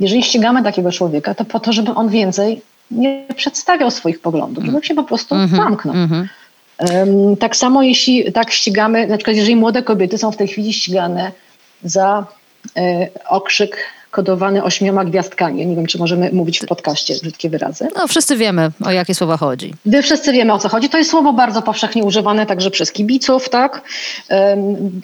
Jeżeli 0.00 0.22
ścigamy 0.22 0.62
takiego 0.62 0.92
człowieka, 0.92 1.34
to 1.34 1.44
po 1.44 1.60
to, 1.60 1.72
żeby 1.72 1.94
on 1.94 2.08
więcej 2.08 2.62
nie 2.90 3.26
przedstawiał 3.36 3.90
swoich 3.90 4.20
poglądów, 4.20 4.64
żeby 4.64 4.86
się 4.86 4.94
po 4.94 5.04
prostu 5.04 5.34
mm 5.34 5.48
zamknął. 5.48 5.94
Mm 5.94 6.08
-hmm. 6.08 6.26
um, 6.78 7.36
tak 7.36 7.56
samo 7.56 7.82
jeśli 7.82 8.32
tak 8.32 8.50
ścigamy, 8.50 9.06
na 9.06 9.16
przykład 9.16 9.36
jeżeli 9.36 9.56
młode 9.56 9.82
kobiety 9.82 10.18
są 10.18 10.32
w 10.32 10.36
tej 10.36 10.48
chwili 10.48 10.72
ścigane 10.72 11.32
za 11.84 12.26
e, 12.76 13.08
okrzyk 13.28 13.76
kodowany 14.10 14.62
ośmioma 14.62 15.04
gwiazdkami. 15.04 15.66
Nie 15.66 15.76
wiem, 15.76 15.86
czy 15.86 15.98
możemy 15.98 16.30
mówić 16.32 16.60
w 16.60 16.66
podcaście 16.66 17.14
brzydkie 17.22 17.50
wyrazy. 17.50 17.88
No, 17.96 18.06
wszyscy 18.06 18.36
wiemy, 18.36 18.70
o 18.84 18.90
jakie 18.90 19.14
słowa 19.14 19.36
chodzi. 19.36 19.74
Gdy 19.86 20.02
wszyscy 20.02 20.32
wiemy, 20.32 20.52
o 20.52 20.58
co 20.58 20.68
chodzi. 20.68 20.88
To 20.88 20.98
jest 20.98 21.10
słowo 21.10 21.32
bardzo 21.32 21.62
powszechnie 21.62 22.04
używane 22.04 22.46
także 22.46 22.70
przez 22.70 22.92
kibiców, 22.92 23.48
tak? 23.48 23.82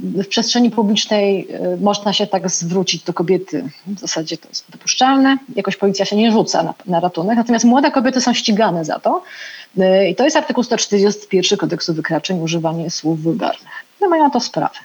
W 0.02 0.26
przestrzeni 0.28 0.70
publicznej 0.70 1.48
e, 1.50 1.76
można 1.76 2.12
się 2.12 2.26
tak 2.26 2.50
zwrócić 2.50 3.02
do 3.02 3.12
kobiety. 3.12 3.68
W 3.86 4.00
zasadzie 4.00 4.36
to 4.36 4.48
jest 4.48 4.64
dopuszczalne. 4.68 5.38
Jakoś 5.56 5.76
policja 5.76 6.04
się 6.04 6.16
nie 6.16 6.32
rzuca 6.32 6.62
na, 6.62 6.74
na 6.86 7.00
ratunek. 7.00 7.36
Natomiast 7.36 7.64
młode 7.64 7.90
kobiety 7.90 8.20
są 8.20 8.34
ścigane 8.34 8.84
za 8.84 8.98
to. 8.98 9.22
E, 9.78 10.10
I 10.10 10.14
to 10.14 10.24
jest 10.24 10.36
artykuł 10.36 10.64
141 10.64 11.58
kodeksu 11.58 11.94
wykroczeń, 11.94 12.42
używanie 12.42 12.90
słów 12.90 13.22
wulgarnych. 13.22 13.72
No 14.00 14.08
mają 14.08 14.30
to 14.30 14.40
sprawę. 14.40 14.78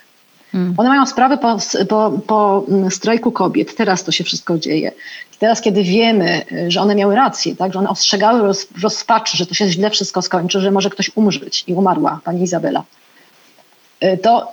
Hmm. 0.51 0.73
One 0.77 0.89
mają 0.89 1.05
sprawę 1.05 1.37
po, 1.37 1.57
po, 1.89 2.11
po, 2.27 2.63
mm, 2.69 2.91
strajku 2.91 3.31
kobiet. 3.31 3.75
Teraz 3.75 4.03
to 4.03 4.11
się 4.11 4.23
wszystko 4.23 4.57
dzieje. 4.57 4.91
Teraz, 5.39 5.61
kiedy 5.61 5.83
wiemy, 5.83 6.45
że 6.67 6.81
one 6.81 6.95
miały 6.95 7.15
rację, 7.15 7.55
tak, 7.55 7.73
że 7.73 7.79
one 7.79 7.89
ostrzegały 7.89 8.41
roz, 8.41 8.67
rozpaczy, 8.83 9.37
że 9.37 9.45
to 9.45 9.53
się 9.53 9.67
źle 9.67 9.89
wszystko 9.89 10.21
skończy, 10.21 10.61
że 10.61 10.71
może 10.71 10.89
ktoś 10.89 11.11
umrzeć 11.15 11.63
i 11.67 11.73
umarła 11.73 12.19
pani 12.23 12.43
Izabela, 12.43 12.83
y, 14.03 14.17
to, 14.17 14.51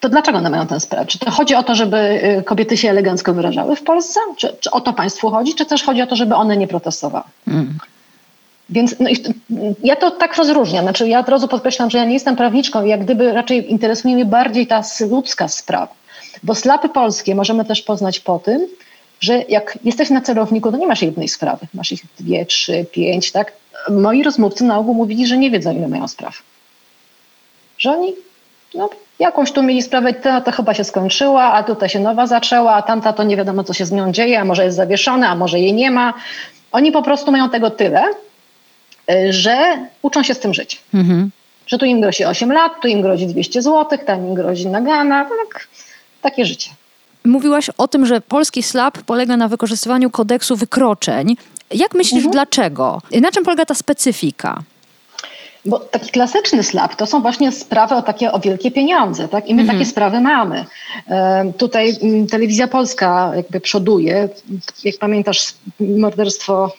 to 0.00 0.08
dlaczego 0.08 0.38
one 0.38 0.50
mają 0.50 0.66
tę 0.66 0.80
sprawę? 0.80 1.06
Czy 1.06 1.18
to 1.18 1.30
chodzi 1.30 1.54
o 1.54 1.62
to, 1.62 1.74
żeby 1.74 1.96
y, 2.38 2.42
kobiety 2.42 2.76
się 2.76 2.90
elegancko 2.90 3.34
wyrażały 3.34 3.76
w 3.76 3.82
Polsce? 3.82 4.20
Czy, 4.36 4.56
czy 4.60 4.70
o 4.70 4.80
to 4.80 4.92
państwu 4.92 5.30
chodzi? 5.30 5.54
Czy 5.54 5.66
też 5.66 5.84
chodzi 5.84 6.02
o 6.02 6.06
to, 6.06 6.16
żeby 6.16 6.34
one 6.34 6.56
nie 6.56 6.68
protestowały? 6.68 7.24
Hmm. 7.44 7.78
Więc 8.70 8.96
no, 9.00 9.10
ja 9.82 9.96
to 9.96 10.10
tak 10.10 10.36
rozróżniam. 10.36 10.84
Znaczy, 10.84 11.08
ja 11.08 11.20
od 11.20 11.28
razu 11.28 11.48
podkreślam, 11.48 11.90
że 11.90 11.98
ja 11.98 12.04
nie 12.04 12.14
jestem 12.14 12.36
prawniczką 12.36 12.84
i 12.84 12.88
jak 12.88 13.04
gdyby 13.04 13.32
raczej 13.32 13.72
interesuje 13.72 14.14
mnie 14.14 14.24
bardziej 14.24 14.66
ta 14.66 14.82
ludzka 15.10 15.48
sprawa. 15.48 15.94
Bo 16.42 16.54
slapy 16.54 16.88
polskie 16.88 17.34
możemy 17.34 17.64
też 17.64 17.82
poznać 17.82 18.20
po 18.20 18.38
tym, 18.38 18.66
że 19.20 19.42
jak 19.48 19.78
jesteś 19.84 20.10
na 20.10 20.20
celowniku, 20.20 20.72
to 20.72 20.78
nie 20.78 20.86
masz 20.86 21.02
jednej 21.02 21.28
sprawy. 21.28 21.66
Masz 21.74 21.92
ich 21.92 22.02
dwie, 22.20 22.46
trzy, 22.46 22.86
pięć, 22.92 23.32
tak? 23.32 23.52
Moi 23.90 24.22
rozmówcy 24.22 24.64
na 24.64 24.78
ogół 24.78 24.94
mówili, 24.94 25.26
że 25.26 25.36
nie 25.36 25.50
wiedzą, 25.50 25.76
ile 25.76 25.88
mają 25.88 26.08
spraw. 26.08 26.42
Że 27.78 27.90
oni, 27.90 28.12
no, 28.74 28.90
jakąś 29.18 29.52
tu 29.52 29.62
mieli 29.62 29.82
sprawę, 29.82 30.14
ta 30.14 30.40
to 30.40 30.52
chyba 30.52 30.74
się 30.74 30.84
skończyła, 30.84 31.42
a 31.42 31.62
tutaj 31.62 31.88
się 31.88 32.00
nowa 32.00 32.26
zaczęła, 32.26 32.74
a 32.74 32.82
tamta 32.82 33.12
to 33.12 33.22
nie 33.24 33.36
wiadomo, 33.36 33.64
co 33.64 33.72
się 33.72 33.86
z 33.86 33.92
nią 33.92 34.12
dzieje, 34.12 34.40
a 34.40 34.44
może 34.44 34.64
jest 34.64 34.76
zawieszona, 34.76 35.28
a 35.28 35.34
może 35.34 35.60
jej 35.60 35.72
nie 35.74 35.90
ma. 35.90 36.14
Oni 36.72 36.92
po 36.92 37.02
prostu 37.02 37.32
mają 37.32 37.50
tego 37.50 37.70
tyle, 37.70 38.04
że 39.30 39.86
uczą 40.02 40.22
się 40.22 40.34
z 40.34 40.38
tym 40.40 40.54
żyć. 40.54 40.82
Mhm. 40.94 41.30
Że 41.66 41.78
tu 41.78 41.84
im 41.84 42.00
grozi 42.00 42.24
8 42.24 42.52
lat, 42.52 42.72
tu 42.82 42.88
im 42.88 43.02
grozi 43.02 43.26
200 43.26 43.62
zł, 43.62 43.98
tam 44.06 44.26
im 44.26 44.34
grozi 44.34 44.66
nagana, 44.66 45.24
tak, 45.24 45.68
takie 46.22 46.44
życie. 46.44 46.70
Mówiłaś 47.24 47.70
o 47.78 47.88
tym, 47.88 48.06
że 48.06 48.20
polski 48.20 48.62
slap 48.62 48.98
polega 48.98 49.36
na 49.36 49.48
wykorzystywaniu 49.48 50.10
kodeksu 50.10 50.56
wykroczeń. 50.56 51.36
Jak 51.70 51.94
myślisz, 51.94 52.24
mhm. 52.24 52.32
dlaczego? 52.32 53.02
Na 53.20 53.30
czym 53.30 53.44
polega 53.44 53.64
ta 53.64 53.74
specyfika? 53.74 54.62
Bo 55.66 55.78
taki 55.78 56.10
klasyczny 56.10 56.62
slap 56.62 56.96
to 56.96 57.06
są 57.06 57.22
właśnie 57.22 57.52
sprawy 57.52 57.94
o 57.94 58.02
takie 58.02 58.32
o 58.32 58.40
wielkie 58.40 58.70
pieniądze, 58.70 59.28
tak? 59.28 59.48
I 59.48 59.54
my 59.54 59.62
mhm. 59.62 59.78
takie 59.78 59.90
sprawy 59.90 60.20
mamy. 60.20 60.64
E, 61.08 61.52
tutaj 61.58 61.96
m, 62.02 62.26
telewizja 62.26 62.68
polska 62.68 63.32
jakby 63.36 63.60
przoduje. 63.60 64.28
Jak 64.84 64.98
pamiętasz 64.98 65.54
morderstwo 65.80 66.72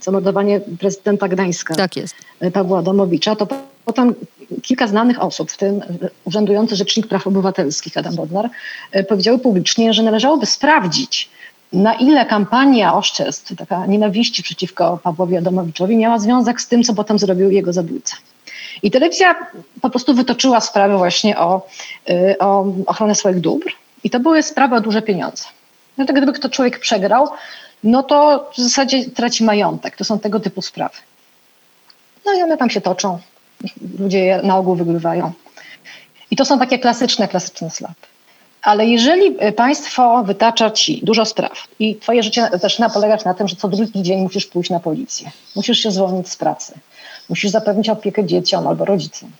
zamordowanie 0.00 0.60
prezydenta 0.80 1.28
Gdańska, 1.28 1.74
tak 1.74 1.96
jest. 1.96 2.14
E, 2.40 2.50
Pawła 2.50 2.78
Adamowicza, 2.78 3.36
to 3.36 3.46
potem 3.84 4.14
kilka 4.62 4.86
znanych 4.86 5.22
osób, 5.22 5.50
w 5.50 5.56
tym 5.56 5.80
urzędujący 6.24 6.76
Rzecznik 6.76 7.06
Praw 7.06 7.26
Obywatelskich 7.26 7.96
Adam 7.96 8.16
Bodnar, 8.16 8.50
e, 8.92 9.04
powiedziały 9.04 9.38
publicznie, 9.38 9.92
że 9.92 10.02
należałoby 10.02 10.46
sprawdzić, 10.46 11.30
na 11.72 11.94
ile 11.94 12.26
kampania 12.26 12.94
oszczerstw, 12.94 13.56
taka 13.56 13.86
nienawiści 13.86 14.42
przeciwko 14.42 14.98
Pawłowi 15.02 15.36
Adamowiczowi 15.36 15.96
miała 15.96 16.18
związek 16.18 16.60
z 16.60 16.68
tym, 16.68 16.82
co 16.82 16.94
potem 16.94 17.18
zrobił 17.18 17.50
jego 17.50 17.72
zabójca. 17.72 18.16
I 18.82 18.90
telewizja 18.90 19.34
po 19.80 19.90
prostu 19.90 20.14
wytoczyła 20.14 20.60
sprawę 20.60 20.96
właśnie 20.96 21.38
o, 21.38 21.66
e, 22.08 22.38
o 22.38 22.66
ochronę 22.86 23.14
swoich 23.14 23.40
dóbr. 23.40 23.72
I 24.04 24.10
to 24.10 24.20
były 24.20 24.42
sprawy 24.42 24.76
o 24.76 24.80
duże 24.80 25.02
pieniądze. 25.02 25.44
No 25.98 26.06
to 26.06 26.12
gdyby 26.12 26.32
kto 26.32 26.48
człowiek 26.48 26.78
przegrał, 26.78 27.28
no 27.84 28.02
to 28.02 28.50
w 28.56 28.60
zasadzie 28.60 29.10
traci 29.10 29.44
majątek. 29.44 29.96
To 29.96 30.04
są 30.04 30.18
tego 30.18 30.40
typu 30.40 30.62
sprawy. 30.62 30.96
No 32.26 32.32
i 32.38 32.42
one 32.42 32.56
tam 32.56 32.70
się 32.70 32.80
toczą. 32.80 33.18
Ludzie 33.98 34.18
je 34.18 34.40
na 34.42 34.56
ogół 34.56 34.74
wygrywają. 34.74 35.32
I 36.30 36.36
to 36.36 36.44
są 36.44 36.58
takie 36.58 36.78
klasyczne, 36.78 37.28
klasyczne 37.28 37.70
slapy. 37.70 38.06
Ale 38.62 38.86
jeżeli 38.86 39.36
e, 39.38 39.52
państwo 39.52 40.24
wytacza 40.24 40.70
ci 40.70 41.00
dużo 41.04 41.24
spraw 41.24 41.68
i 41.78 41.96
twoje 41.96 42.22
życie 42.22 42.50
zaczyna 42.60 42.90
polegać 42.90 43.24
na 43.24 43.34
tym, 43.34 43.48
że 43.48 43.56
co 43.56 43.68
drugi 43.68 44.02
dzień 44.02 44.22
musisz 44.22 44.46
pójść 44.46 44.70
na 44.70 44.80
policję, 44.80 45.30
musisz 45.56 45.78
się 45.78 45.90
zwolnić 45.90 46.28
z 46.28 46.36
pracy, 46.36 46.74
musisz 47.28 47.50
zapewnić 47.50 47.88
opiekę 47.88 48.24
dzieciom 48.24 48.66
albo 48.66 48.84
rodzicom, 48.84 49.30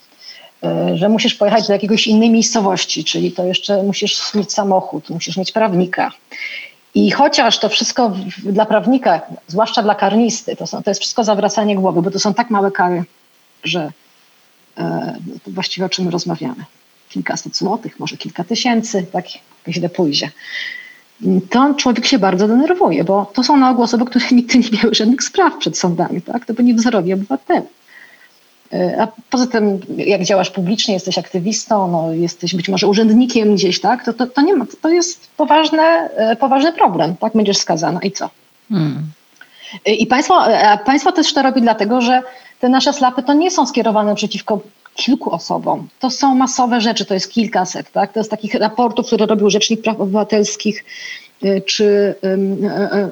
e, 0.65 0.97
że 0.97 1.09
musisz 1.09 1.35
pojechać 1.35 1.67
do 1.67 1.73
jakiegoś 1.73 2.07
innej 2.07 2.31
miejscowości, 2.31 3.05
czyli 3.05 3.33
to 3.33 3.45
jeszcze 3.45 3.83
musisz 3.83 4.35
mieć 4.35 4.53
samochód, 4.53 5.11
musisz 5.11 5.37
mieć 5.37 5.53
prawnika 5.53 6.11
i 6.95 7.11
chociaż 7.11 7.59
to 7.59 7.69
wszystko 7.69 8.13
dla 8.45 8.67
prawnika, 8.67 9.21
zwłaszcza 9.47 9.83
dla 9.83 9.95
karnisty, 9.95 10.57
to, 10.57 10.67
są, 10.67 10.83
to 10.83 10.91
jest 10.91 11.01
wszystko 11.01 11.25
zawracanie 11.25 11.77
głowy, 11.77 12.03
bo 12.03 12.11
to 12.11 12.19
są 12.19 12.35
tak 12.35 12.51
małe 12.51 12.71
kary, 12.71 13.05
że 13.65 13.93
e, 14.79 15.17
właściwie 15.47 15.87
o 15.87 15.89
czym 15.89 16.09
rozmawiamy. 16.09 16.65
Kilkaset 17.09 17.57
złotych, 17.57 18.01
może 18.01 18.17
kilka 18.17 18.45
tysięcy, 18.45 19.07
tak 19.13 19.25
źle 19.69 19.89
pójdzie. 19.89 20.31
To 21.51 21.75
człowiek 21.75 22.07
się 22.07 22.19
bardzo 22.19 22.49
denerwuje, 22.49 23.05
bo 23.05 23.31
to 23.35 23.43
są 23.43 23.57
na 23.57 23.71
ogół 23.71 23.85
osoby, 23.85 24.05
które 24.05 24.25
nigdy 24.33 24.59
nie 24.59 24.79
miały 24.83 24.95
żadnych 24.95 25.23
spraw 25.23 25.57
przed 25.59 25.79
sądami, 25.79 26.23
tak? 26.23 26.47
To 26.47 26.55
byli 26.55 26.75
wzorowi 26.75 27.13
obywatele. 27.13 27.63
E, 28.73 29.03
a 29.03 29.09
poza 29.31 29.47
tym, 29.47 29.81
jak 29.97 30.25
działasz 30.25 30.51
publicznie, 30.51 30.95
jesteś 30.95 31.19
aktywistą, 31.19 31.91
no, 31.91 32.13
jesteś 32.13 32.55
być 32.55 32.69
może 32.69 32.89
urzędnikiem 32.89 33.55
gdzieś, 33.55 33.81
tak? 33.81 34.05
To, 34.05 34.13
to, 34.13 34.27
to 34.27 34.43
nie 34.43 34.57
ma, 34.57 34.67
to 34.83 34.89
jest 34.89 35.31
poważny, 35.37 35.83
e, 35.83 36.37
poważny 36.37 36.73
problem, 36.73 37.17
tak? 37.17 37.33
Będziesz 37.35 37.57
skazana 37.59 38.01
i 38.01 38.13
co? 38.13 38.31
Hmm. 38.69 39.03
E, 39.87 39.95
I 39.95 40.07
państwo, 40.07 40.45
państwo 40.85 41.13
też 41.13 41.35
to 41.35 41.43
robi 41.43 41.61
dlatego, 41.61 42.01
że 42.01 42.23
te 42.61 42.69
nasze 42.69 42.93
slapy 42.93 43.23
to 43.23 43.33
nie 43.33 43.51
są 43.51 43.67
skierowane 43.67 44.15
przeciwko 44.15 44.61
kilku 44.95 45.31
osobom. 45.31 45.89
To 46.01 46.11
są 46.11 46.35
masowe 46.35 46.81
rzeczy, 46.81 47.05
to 47.05 47.15
jest 47.15 47.33
kilkaset, 47.33 47.93
tak? 47.93 48.13
To 48.13 48.21
jest 48.21 48.31
takich 48.31 48.55
raportów, 48.55 49.07
które 49.07 49.27
robił 49.27 49.51
Rzecznik 49.51 49.83
Praw 49.83 50.01
Obywatelskich 50.01 50.85
czy 51.67 52.15
um, 52.23 52.57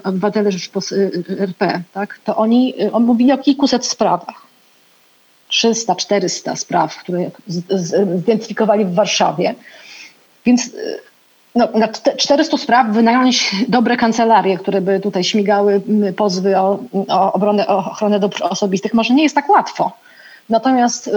obywatele 0.04 0.52
Rzeczypospolitej 0.52 1.36
RP, 1.38 1.82
tak? 1.92 2.20
To 2.24 2.36
oni 2.36 2.74
on 2.92 3.04
mówili 3.04 3.32
o 3.32 3.38
kilkuset 3.38 3.86
sprawach. 3.86 4.49
300, 5.50 5.94
400 5.94 6.56
spraw, 6.56 6.96
które 6.96 7.30
zidentyfikowali 7.46 8.84
w 8.84 8.94
Warszawie. 8.94 9.54
Więc 10.44 10.66
y, 10.66 11.00
no, 11.54 11.68
na 11.74 11.88
400 12.16 12.56
spraw 12.56 12.86
wynająć 12.86 13.56
dobre 13.68 13.96
kancelarie, 13.96 14.58
które 14.58 14.80
by 14.80 15.00
tutaj 15.00 15.24
śmigały 15.24 15.82
pozwy 16.16 16.58
o, 16.58 16.78
o, 17.08 17.32
obronę, 17.32 17.66
o 17.66 17.78
ochronę 17.78 18.20
dóbr 18.20 18.42
osobistych, 18.42 18.94
może 18.94 19.14
nie 19.14 19.22
jest 19.22 19.34
tak 19.34 19.48
łatwo. 19.48 19.92
Natomiast 20.48 21.08
y, 21.08 21.12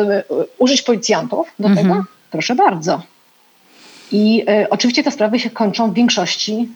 użyć 0.57 0.81
policjantów 0.81 1.47
do 1.59 1.67
mhm. 1.67 1.87
tego, 1.87 2.03
proszę 2.31 2.55
bardzo. 2.55 3.01
I 4.11 4.45
y, 4.63 4.69
oczywiście 4.69 5.03
te 5.03 5.11
sprawy 5.11 5.39
się 5.39 5.49
kończą 5.49 5.91
w 5.91 5.93
większości 5.93 6.69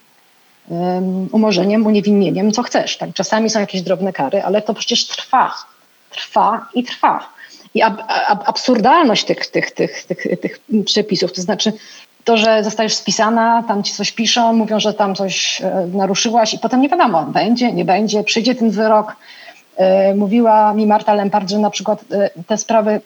um, 0.70 1.30
umorzeniem, 1.32 1.86
uniewinnieniem, 1.86 2.52
co 2.52 2.64
chcesz. 2.64 2.98
Tak? 2.98 3.14
Czasami 3.14 3.50
są 3.50 3.60
jakieś 3.60 3.82
drobne 3.82 4.14
kary, 4.14 4.44
ale 4.44 4.62
to 4.62 4.74
przecież 4.74 5.08
trwa. 5.08 5.54
Trwa 6.10 6.66
i 6.74 6.84
trwa. 6.84 7.37
I 7.74 7.82
ab, 7.82 8.04
ab, 8.28 8.44
absurdalność 8.46 9.26
tych, 9.26 9.48
tych, 9.48 9.72
tych, 9.72 10.06
tych, 10.06 10.40
tych 10.40 10.60
przepisów, 10.86 11.34
to 11.34 11.42
znaczy 11.42 11.74
to, 12.24 12.38
że 12.38 12.64
zostajesz 12.64 12.94
spisana, 12.94 13.64
tam 13.68 13.84
ci 13.84 13.94
coś 13.94 14.12
piszą, 14.12 14.54
mówią, 14.54 14.80
że 14.80 14.94
tam 14.94 15.16
coś 15.16 15.62
e, 15.62 15.88
naruszyłaś 15.94 16.54
i 16.54 16.60
potem 16.60 16.82
nie 16.82 16.90
wiadomo, 16.90 17.24
będzie, 17.24 17.72
nie 17.72 17.86
będzie, 17.86 18.24
przyjdzie 18.24 18.56
ten 18.56 18.70
wyrok. 18.70 19.16
E, 19.76 20.16
mówiła 20.16 20.74
mi 20.74 20.88
Marta 20.88 21.14
Lempart, 21.14 21.50
że 21.50 21.60
na 21.60 21.70
przykład 21.70 22.04
e, 22.12 22.30
te 22.48 22.58
sprawy 22.58 23.02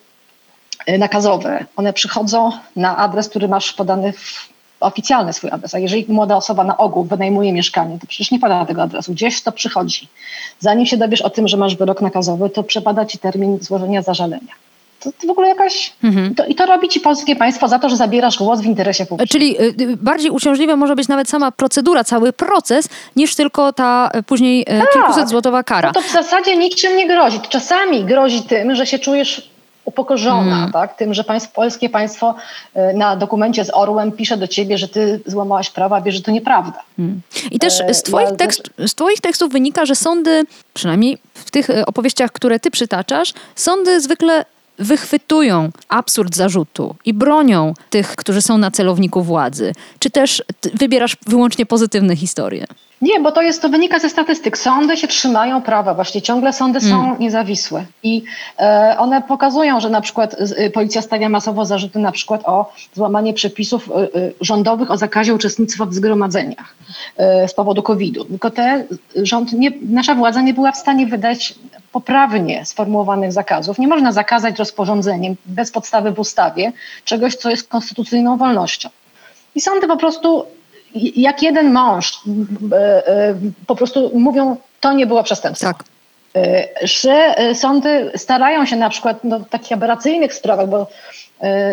nakazowe, 0.99 1.65
one 1.75 1.93
przychodzą 1.93 2.51
na 2.75 2.97
adres, 2.97 3.29
który 3.29 3.47
masz 3.47 3.73
podany 3.73 4.13
w 4.13 4.50
oficjalny 4.81 5.33
swój 5.33 5.49
adres. 5.49 5.75
A 5.75 5.79
jeżeli 5.79 6.05
młoda 6.09 6.35
osoba 6.35 6.63
na 6.63 6.77
ogół 6.77 7.03
wynajmuje 7.03 7.53
mieszkanie, 7.53 7.99
to 7.99 8.07
przecież 8.07 8.31
nie 8.31 8.39
pada 8.39 8.65
tego 8.65 8.81
adresu. 8.81 9.11
Gdzieś 9.11 9.41
to 9.41 9.51
przychodzi. 9.51 10.07
Zanim 10.59 10.85
się 10.85 10.97
dowiesz 10.97 11.21
o 11.21 11.29
tym, 11.29 11.47
że 11.47 11.57
masz 11.57 11.75
wyrok 11.75 12.01
nakazowy, 12.01 12.49
to 12.49 12.63
przepada 12.63 13.05
ci 13.05 13.17
termin 13.17 13.59
złożenia 13.61 14.01
zażalenia 14.01 14.53
to, 15.01 15.11
to 15.11 15.27
w 15.27 15.29
ogóle 15.29 15.47
jakaś. 15.47 15.93
Mhm. 16.03 16.35
To, 16.35 16.45
I 16.45 16.55
to 16.55 16.65
robi 16.65 16.89
ci 16.89 16.99
polskie 16.99 17.35
państwo 17.35 17.67
za 17.67 17.79
to, 17.79 17.89
że 17.89 17.97
zabierasz 17.97 18.37
głos 18.37 18.61
w 18.61 18.65
interesie 18.65 19.05
publicznym. 19.05 19.41
Czyli 19.41 19.61
y, 19.61 19.91
y, 19.91 19.97
bardziej 19.97 20.31
uciążliwa 20.31 20.75
może 20.75 20.95
być 20.95 21.07
nawet 21.07 21.29
sama 21.29 21.51
procedura, 21.51 22.03
cały 22.03 22.33
proces, 22.33 22.89
niż 23.15 23.35
tylko 23.35 23.73
ta 23.73 24.11
y, 24.15 24.23
później 24.23 24.65
tak. 24.65 24.93
kilkuset 24.93 25.29
złotowa 25.29 25.63
kara. 25.63 25.91
No 25.95 26.01
to 26.01 26.07
w 26.07 26.11
zasadzie 26.11 26.57
niczym 26.57 26.97
nie 26.97 27.07
grozi. 27.07 27.39
Czasami 27.49 28.03
grozi 28.03 28.43
tym, 28.43 28.75
że 28.75 28.85
się 28.85 28.99
czujesz 28.99 29.50
upokorzona, 29.91 30.55
hmm. 30.55 30.71
tak? 30.71 30.97
tym, 30.97 31.13
że 31.13 31.23
państwo, 31.23 31.51
polskie 31.55 31.89
państwo 31.89 32.35
na 32.93 33.15
dokumencie 33.15 33.65
z 33.65 33.71
Orłem 33.73 34.11
pisze 34.11 34.37
do 34.37 34.47
ciebie, 34.47 34.77
że 34.77 34.87
ty 34.87 35.21
złamałaś 35.25 35.69
prawa, 35.69 36.01
wie, 36.01 36.11
że 36.11 36.21
to 36.21 36.31
nieprawda. 36.31 36.83
Hmm. 36.97 37.21
I 37.51 37.59
też 37.59 37.83
z 37.91 38.03
twoich, 38.03 38.29
tekst, 38.37 38.69
z 38.87 38.95
twoich 38.95 39.21
tekstów 39.21 39.51
wynika, 39.51 39.85
że 39.85 39.95
sądy, 39.95 40.43
przynajmniej 40.73 41.17
w 41.33 41.51
tych 41.51 41.67
opowieściach, 41.85 42.31
które 42.31 42.59
ty 42.59 42.71
przytaczasz, 42.71 43.33
sądy 43.55 44.01
zwykle 44.01 44.45
wychwytują 44.79 45.69
absurd 45.89 46.35
zarzutu 46.35 46.95
i 47.05 47.13
bronią 47.13 47.73
tych, 47.89 48.15
którzy 48.15 48.41
są 48.41 48.57
na 48.57 48.71
celowniku 48.71 49.23
władzy? 49.23 49.73
Czy 49.99 50.09
też 50.09 50.43
wybierasz 50.73 51.17
wyłącznie 51.27 51.65
pozytywne 51.65 52.15
historie? 52.15 52.65
Nie, 53.01 53.19
bo 53.19 53.31
to 53.31 53.41
jest, 53.41 53.61
to 53.61 53.69
wynika 53.69 53.99
ze 53.99 54.09
statystyk. 54.09 54.57
Sądy 54.57 54.97
się 54.97 55.07
trzymają 55.07 55.61
prawa, 55.61 55.93
właśnie 55.93 56.21
ciągle 56.21 56.53
sądy 56.53 56.79
mm. 56.79 56.91
są 56.91 57.19
niezawisłe 57.19 57.85
i 58.03 58.23
e, 58.59 58.95
one 58.99 59.21
pokazują, 59.21 59.79
że 59.79 59.89
na 59.89 60.01
przykład 60.01 60.35
e, 60.57 60.69
policja 60.69 61.01
stawia 61.01 61.29
masowo 61.29 61.65
zarzuty 61.65 61.99
na 61.99 62.11
przykład 62.11 62.41
o 62.45 62.73
złamanie 62.93 63.33
przepisów 63.33 63.89
e, 63.89 63.93
e 63.93 64.07
rządowych 64.41 64.91
o 64.91 64.97
zakazie 64.97 65.33
uczestnictwa 65.33 65.85
w 65.85 65.93
zgromadzeniach 65.93 66.75
e, 67.17 67.47
z 67.47 67.53
powodu 67.53 67.83
COVID-u. 67.83 68.25
Tylko 68.25 68.51
te 68.51 68.85
rząd, 69.15 69.53
nie, 69.53 69.71
nasza 69.89 70.15
władza 70.15 70.41
nie 70.41 70.53
była 70.53 70.71
w 70.71 70.77
stanie 70.77 71.07
wydać 71.07 71.55
poprawnie 71.91 72.65
sformułowanych 72.65 73.31
zakazów. 73.31 73.79
Nie 73.79 73.87
można 73.87 74.11
zakazać 74.11 74.59
rozporządzeniem 74.59 75.35
bez 75.45 75.71
podstawy 75.71 76.11
w 76.11 76.19
ustawie 76.19 76.71
czegoś, 77.05 77.35
co 77.35 77.49
jest 77.49 77.67
konstytucyjną 77.67 78.37
wolnością. 78.37 78.89
I 79.55 79.61
sądy 79.61 79.87
po 79.87 79.97
prostu 79.97 80.45
jak 80.95 81.43
jeden 81.43 81.73
mąż 81.73 82.21
e, 82.71 83.07
e, 83.07 83.35
po 83.67 83.75
prostu 83.75 84.11
mówią, 84.13 84.57
to 84.79 84.93
nie 84.93 85.07
było 85.07 85.23
przestępstwo. 85.23 85.67
Tak. 85.67 85.83
E, 86.35 86.67
że 86.81 87.35
sądy 87.53 88.11
starają 88.15 88.65
się 88.65 88.75
na 88.75 88.89
przykład 88.89 89.23
no, 89.23 89.39
w 89.39 89.49
takich 89.49 89.71
aberracyjnych 89.71 90.33
sprawach, 90.33 90.69
bo 90.69 90.87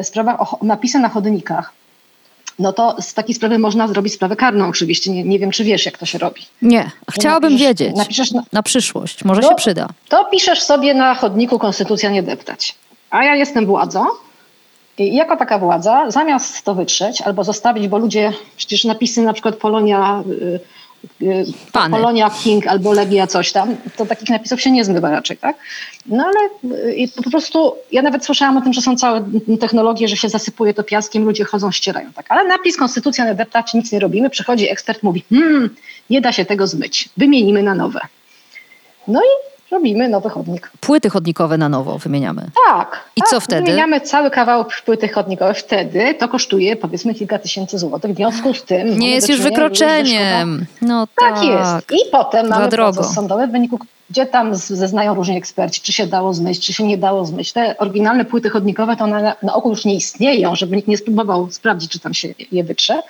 sprawach 0.02 0.40
o 0.40 0.58
napisy 0.62 0.98
na 0.98 1.08
chodnikach, 1.08 1.72
no 2.58 2.72
to 2.72 2.96
z 3.00 3.14
takiej 3.14 3.34
sprawy 3.34 3.58
można 3.58 3.88
zrobić 3.88 4.12
sprawę 4.12 4.36
karną 4.36 4.68
oczywiście. 4.68 5.10
Nie, 5.10 5.24
nie 5.24 5.38
wiem, 5.38 5.50
czy 5.50 5.64
wiesz, 5.64 5.86
jak 5.86 5.98
to 5.98 6.06
się 6.06 6.18
robi. 6.18 6.42
Nie, 6.62 6.90
chciałabym 7.10 7.52
napiszesz, 7.52 7.68
wiedzieć. 7.68 7.96
Napiszesz 7.96 8.32
na, 8.32 8.42
na 8.52 8.62
przyszłość, 8.62 9.24
może 9.24 9.40
no, 9.40 9.48
się 9.48 9.54
przyda. 9.54 9.88
To 10.08 10.24
piszesz 10.24 10.62
sobie 10.62 10.94
na 10.94 11.14
chodniku 11.14 11.58
Konstytucja 11.58 12.10
nie 12.10 12.22
deptać. 12.22 12.74
A 13.10 13.24
ja 13.24 13.34
jestem 13.34 13.66
władzą 13.66 14.06
i 15.04 15.14
jako 15.14 15.36
taka 15.36 15.58
władza, 15.58 16.10
zamiast 16.10 16.64
to 16.64 16.74
wytrzeć 16.74 17.20
albo 17.20 17.44
zostawić, 17.44 17.88
bo 17.88 17.98
ludzie, 17.98 18.32
przecież 18.56 18.84
napisy 18.84 19.22
na 19.22 19.32
przykład 19.32 19.56
Polonia, 19.56 20.22
y, 20.42 20.60
y, 21.22 21.44
Polonia 21.72 22.30
King 22.30 22.66
albo 22.66 22.92
Legia 22.92 23.26
coś 23.26 23.52
tam, 23.52 23.76
to 23.96 24.06
takich 24.06 24.28
napisów 24.28 24.60
się 24.60 24.70
nie 24.70 24.84
zmywa 24.84 25.10
raczej, 25.10 25.36
tak? 25.36 25.56
No 26.06 26.24
ale 26.24 26.72
y, 26.88 27.22
po 27.24 27.30
prostu, 27.30 27.74
ja 27.92 28.02
nawet 28.02 28.24
słyszałam 28.24 28.56
o 28.56 28.60
tym, 28.60 28.72
że 28.72 28.80
są 28.80 28.96
całe 28.96 29.24
technologie, 29.60 30.08
że 30.08 30.16
się 30.16 30.28
zasypuje 30.28 30.74
to 30.74 30.84
piaskiem, 30.84 31.24
ludzie 31.24 31.44
chodzą, 31.44 31.70
ścierają, 31.70 32.12
tak? 32.12 32.26
Ale 32.28 32.48
napis 32.48 32.76
Konstytucja 32.76 33.24
na 33.24 33.34
deptać, 33.34 33.74
nic 33.74 33.92
nie 33.92 34.00
robimy, 34.00 34.30
przychodzi 34.30 34.70
ekspert, 34.70 35.02
mówi, 35.02 35.24
hmm, 35.30 35.76
nie 36.10 36.20
da 36.20 36.32
się 36.32 36.44
tego 36.44 36.66
zmyć, 36.66 37.08
wymienimy 37.16 37.62
na 37.62 37.74
nowe. 37.74 38.00
No 39.08 39.20
i 39.20 39.57
robimy 39.70 40.08
nowy 40.08 40.28
chodnik. 40.30 40.70
Płyty 40.80 41.10
chodnikowe 41.10 41.58
na 41.58 41.68
nowo 41.68 41.98
wymieniamy. 41.98 42.46
Tak. 42.66 43.04
I 43.16 43.20
tak, 43.20 43.30
co 43.30 43.40
wtedy? 43.40 43.62
Wymieniamy 43.62 44.00
cały 44.00 44.30
kawałek 44.30 44.68
płyty 44.84 45.08
chodnikowej. 45.08 45.54
Wtedy 45.54 46.14
to 46.14 46.28
kosztuje 46.28 46.76
powiedzmy 46.76 47.14
kilka 47.14 47.38
tysięcy 47.38 47.78
złotych. 47.78 48.12
W 48.12 48.16
związku 48.16 48.54
z 48.54 48.64
tym... 48.64 48.98
Nie 48.98 49.10
jest 49.10 49.28
już 49.28 49.40
wykroczeniem. 49.40 50.66
No 50.82 51.06
tak. 51.06 51.34
tak 51.34 51.44
jest. 51.44 52.02
I 52.02 52.10
potem 52.12 52.48
mamy 52.48 52.68
drogo. 52.68 52.92
proces 52.92 53.14
sądowy, 53.14 53.46
w 53.46 53.50
wyniku 53.50 53.78
gdzie 54.10 54.26
tam 54.26 54.54
zeznają 54.54 55.14
różni 55.14 55.36
eksperci, 55.36 55.80
czy 55.80 55.92
się 55.92 56.06
dało 56.06 56.34
zmyć, 56.34 56.66
czy 56.66 56.72
się 56.72 56.84
nie 56.84 56.98
dało 56.98 57.24
zmyć. 57.24 57.52
Te 57.52 57.78
oryginalne 57.78 58.24
płyty 58.24 58.50
chodnikowe 58.50 58.96
to 58.96 59.04
one 59.04 59.22
na, 59.22 59.34
na 59.42 59.54
ogół 59.54 59.70
już 59.70 59.84
nie 59.84 59.94
istnieją, 59.94 60.56
żeby 60.56 60.76
nikt 60.76 60.88
nie 60.88 60.98
spróbował 60.98 61.50
sprawdzić, 61.50 61.90
czy 61.90 62.00
tam 62.00 62.14
się 62.14 62.28
je 62.52 62.64
wytrze. 62.64 63.02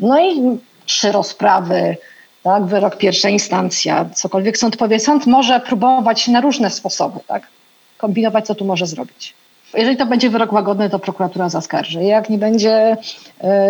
No 0.00 0.20
i 0.20 0.58
trzy 0.86 1.12
rozprawy, 1.12 1.96
tak, 2.46 2.64
wyrok 2.64 2.96
pierwsza 2.96 3.28
instancja, 3.28 4.04
cokolwiek 4.14 4.58
sąd 4.58 4.76
powie. 4.76 5.00
Sąd 5.00 5.26
może 5.26 5.60
próbować 5.60 6.28
na 6.28 6.40
różne 6.40 6.70
sposoby, 6.70 7.20
tak, 7.26 7.46
kombinować, 7.98 8.46
co 8.46 8.54
tu 8.54 8.64
może 8.64 8.86
zrobić. 8.86 9.34
Jeżeli 9.74 9.96
to 9.96 10.06
będzie 10.06 10.30
wyrok 10.30 10.52
łagodny, 10.52 10.90
to 10.90 10.98
prokuratura 10.98 11.48
zaskarży. 11.48 12.04
Jak 12.04 12.30
nie 12.30 12.38
będzie 12.38 12.96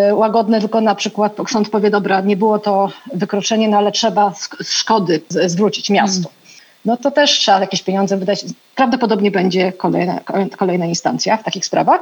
y, 0.09 0.15
łagodny, 0.15 0.59
tylko 0.59 0.81
na 0.81 0.95
przykład 0.95 1.35
sąd 1.49 1.69
powie, 1.69 1.89
dobra, 1.89 2.21
nie 2.21 2.37
było 2.37 2.59
to 2.59 2.89
wykroczenie, 3.13 3.69
no 3.69 3.77
ale 3.77 3.91
trzeba 3.91 4.33
szkody 4.63 5.21
zwrócić 5.29 5.89
miastu. 5.89 6.23
Hmm. 6.23 6.37
No 6.85 6.97
to 6.97 7.11
też 7.11 7.31
trzeba 7.31 7.59
jakieś 7.59 7.83
pieniądze 7.83 8.17
wydać. 8.17 8.45
Prawdopodobnie 8.75 9.31
będzie 9.31 9.71
kolejna, 9.71 10.19
kolejna 10.57 10.85
instancja 10.85 11.37
w 11.37 11.43
takich 11.43 11.65
sprawach. 11.65 12.01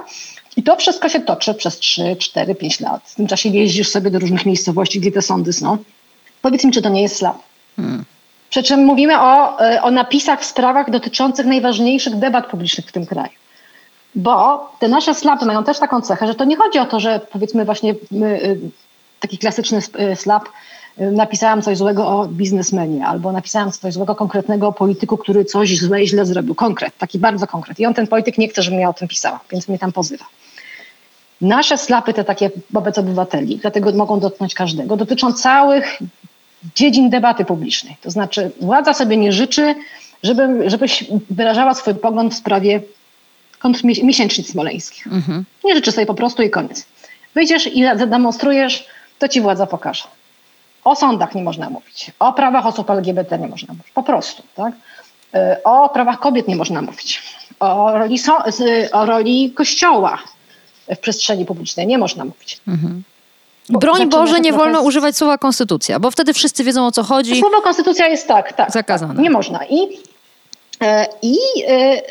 I 0.58 0.64
to 0.64 0.76
wszystko 0.76 1.10
się 1.10 1.20
toczy 1.20 1.54
przez 1.54 1.78
3, 1.78 2.16
4, 2.20 2.56
5 2.56 2.80
lat. 2.80 3.02
W 3.06 3.16
tym 3.16 3.28
czasie 3.28 3.50
jeździsz 3.50 3.90
sobie 3.90 4.12
do 4.12 4.20
różnych 4.20 4.46
miejscowości, 4.46 5.00
gdzie 5.00 5.12
te 5.12 5.22
sądy 5.22 5.54
są 5.54 5.78
Powiedz 6.46 6.64
mi, 6.64 6.72
czy 6.72 6.82
to 6.82 6.90
nie 6.90 7.02
jest 7.02 7.16
slap. 7.16 7.38
Hmm. 7.76 8.06
Przy 8.50 8.64
czym 8.64 8.86
mówimy 8.86 9.20
o, 9.20 9.60
e, 9.60 9.82
o 9.82 9.92
napisach 9.92 10.42
w 10.42 10.46
sprawach 10.46 10.90
dotyczących 10.90 11.46
najważniejszych 11.46 12.16
debat 12.16 12.48
publicznych 12.48 12.86
w 12.86 12.92
tym 12.92 13.06
kraju. 13.06 13.32
Bo 14.16 14.70
te 14.80 14.88
nasze 14.88 15.14
slapy 15.14 15.46
mają 15.46 15.64
też 15.64 15.80
taką 15.80 16.02
cechę, 16.02 16.28
że 16.28 16.36
to 16.36 16.46
nie 16.46 16.56
chodzi 16.56 16.80
o 16.80 16.86
to, 16.86 17.00
że 17.00 17.22
powiedzmy 17.32 17.66
właśnie 17.66 17.96
my, 18.12 18.42
e, 18.44 18.56
taki 19.20 19.38
klasyczny 19.38 19.80
slap 20.16 20.44
napisałam 20.98 21.62
coś 21.62 21.78
złego 21.78 22.08
o 22.08 22.28
biznesmenie, 22.28 23.06
albo 23.06 23.32
napisałam 23.32 23.72
coś 23.72 23.94
złego 23.94 24.16
konkretnego 24.16 24.68
o 24.68 24.74
polityku, 24.74 25.18
który 25.18 25.46
coś 25.46 25.78
złe 25.78 26.04
i 26.04 26.08
źle 26.08 26.26
zrobił. 26.26 26.56
Konkret, 26.56 26.98
taki 26.98 27.20
bardzo 27.20 27.48
konkret. 27.48 27.80
I 27.80 27.86
on, 27.86 27.94
ten 27.94 28.08
polityk, 28.08 28.38
nie 28.38 28.48
chce, 28.48 28.64
żebym 28.64 28.80
ja 28.80 28.90
o 28.90 28.94
tym 28.94 29.08
pisała, 29.08 29.40
więc 29.52 29.68
mnie 29.68 29.80
tam 29.80 29.92
pozywa. 29.92 30.26
Nasze 31.42 31.78
slapy, 31.78 32.14
te 32.14 32.24
takie 32.24 32.52
wobec 32.72 32.98
obywateli, 32.98 33.58
dlatego 33.58 33.92
mogą 33.92 34.20
dotknąć 34.20 34.54
każdego, 34.54 34.98
dotyczą 34.98 35.34
całych 35.34 36.00
dziedzin 36.76 37.10
debaty 37.10 37.46
publicznej. 37.46 37.98
To 38.02 38.12
znaczy, 38.12 38.52
władza 38.62 38.94
sobie 38.94 39.18
nie 39.18 39.32
życzy, 39.32 39.76
żeby, 40.24 40.70
żebyś 40.70 41.06
wyrażała 41.30 41.74
swój 41.74 41.96
pogląd 41.96 42.34
w 42.34 42.38
sprawie 42.38 42.82
miesięcznic 44.04 44.52
smoleńskich. 44.52 45.08
Mhm. 45.08 45.46
Nie 45.64 45.76
życzy 45.76 45.92
sobie 45.92 46.06
po 46.06 46.14
prostu 46.14 46.44
i 46.44 46.50
koniec. 46.50 46.86
Wyjdziesz 47.36 47.68
i 47.68 47.84
zademonstrujesz, 47.84 48.88
to 49.20 49.28
ci 49.28 49.42
władza 49.42 49.66
pokaże. 49.66 50.04
O 50.84 50.96
sądach 50.96 51.36
nie 51.36 51.44
można 51.44 51.70
mówić, 51.70 52.12
o 52.20 52.34
prawach 52.34 52.66
osób 52.66 52.90
LGBT 52.90 53.40
nie 53.40 53.48
można 53.48 53.74
mówić, 53.74 53.92
po 53.94 54.04
prostu. 54.04 54.44
Tak? 54.56 54.74
Y, 55.36 55.64
o 55.64 55.90
prawach 55.90 56.20
kobiet 56.20 56.48
nie 56.48 56.56
można 56.56 56.82
mówić, 56.82 57.24
o 57.60 57.92
roli, 57.92 58.20
o 58.92 59.06
roli 59.06 59.52
kościoła 59.52 60.18
w 60.96 60.98
przestrzeni 60.98 61.46
publicznej 61.46 61.88
nie 61.88 61.98
można 61.98 62.26
mówić. 62.26 62.60
Mhm. 62.68 63.04
Broń 63.70 64.10
Boże, 64.10 64.40
nie 64.40 64.54
wolno 64.54 64.82
używać 64.82 65.18
słowa 65.18 65.38
konstytucja, 65.38 66.00
bo 66.00 66.12
wtedy 66.12 66.34
wszyscy 66.34 66.64
wiedzą 66.64 66.86
o 66.86 66.92
co 66.92 67.04
chodzi. 67.04 67.40
Słowo 67.40 67.62
konstytucja 67.62 68.08
jest 68.08 68.28
tak, 68.28 68.54
tak. 68.54 68.72
Zakazane. 68.72 69.22
Nie 69.22 69.30
można. 69.30 69.60
I, 69.70 69.88
e, 70.82 71.08
i, 71.22 71.38
e, 71.68 71.72
e, 71.72 72.02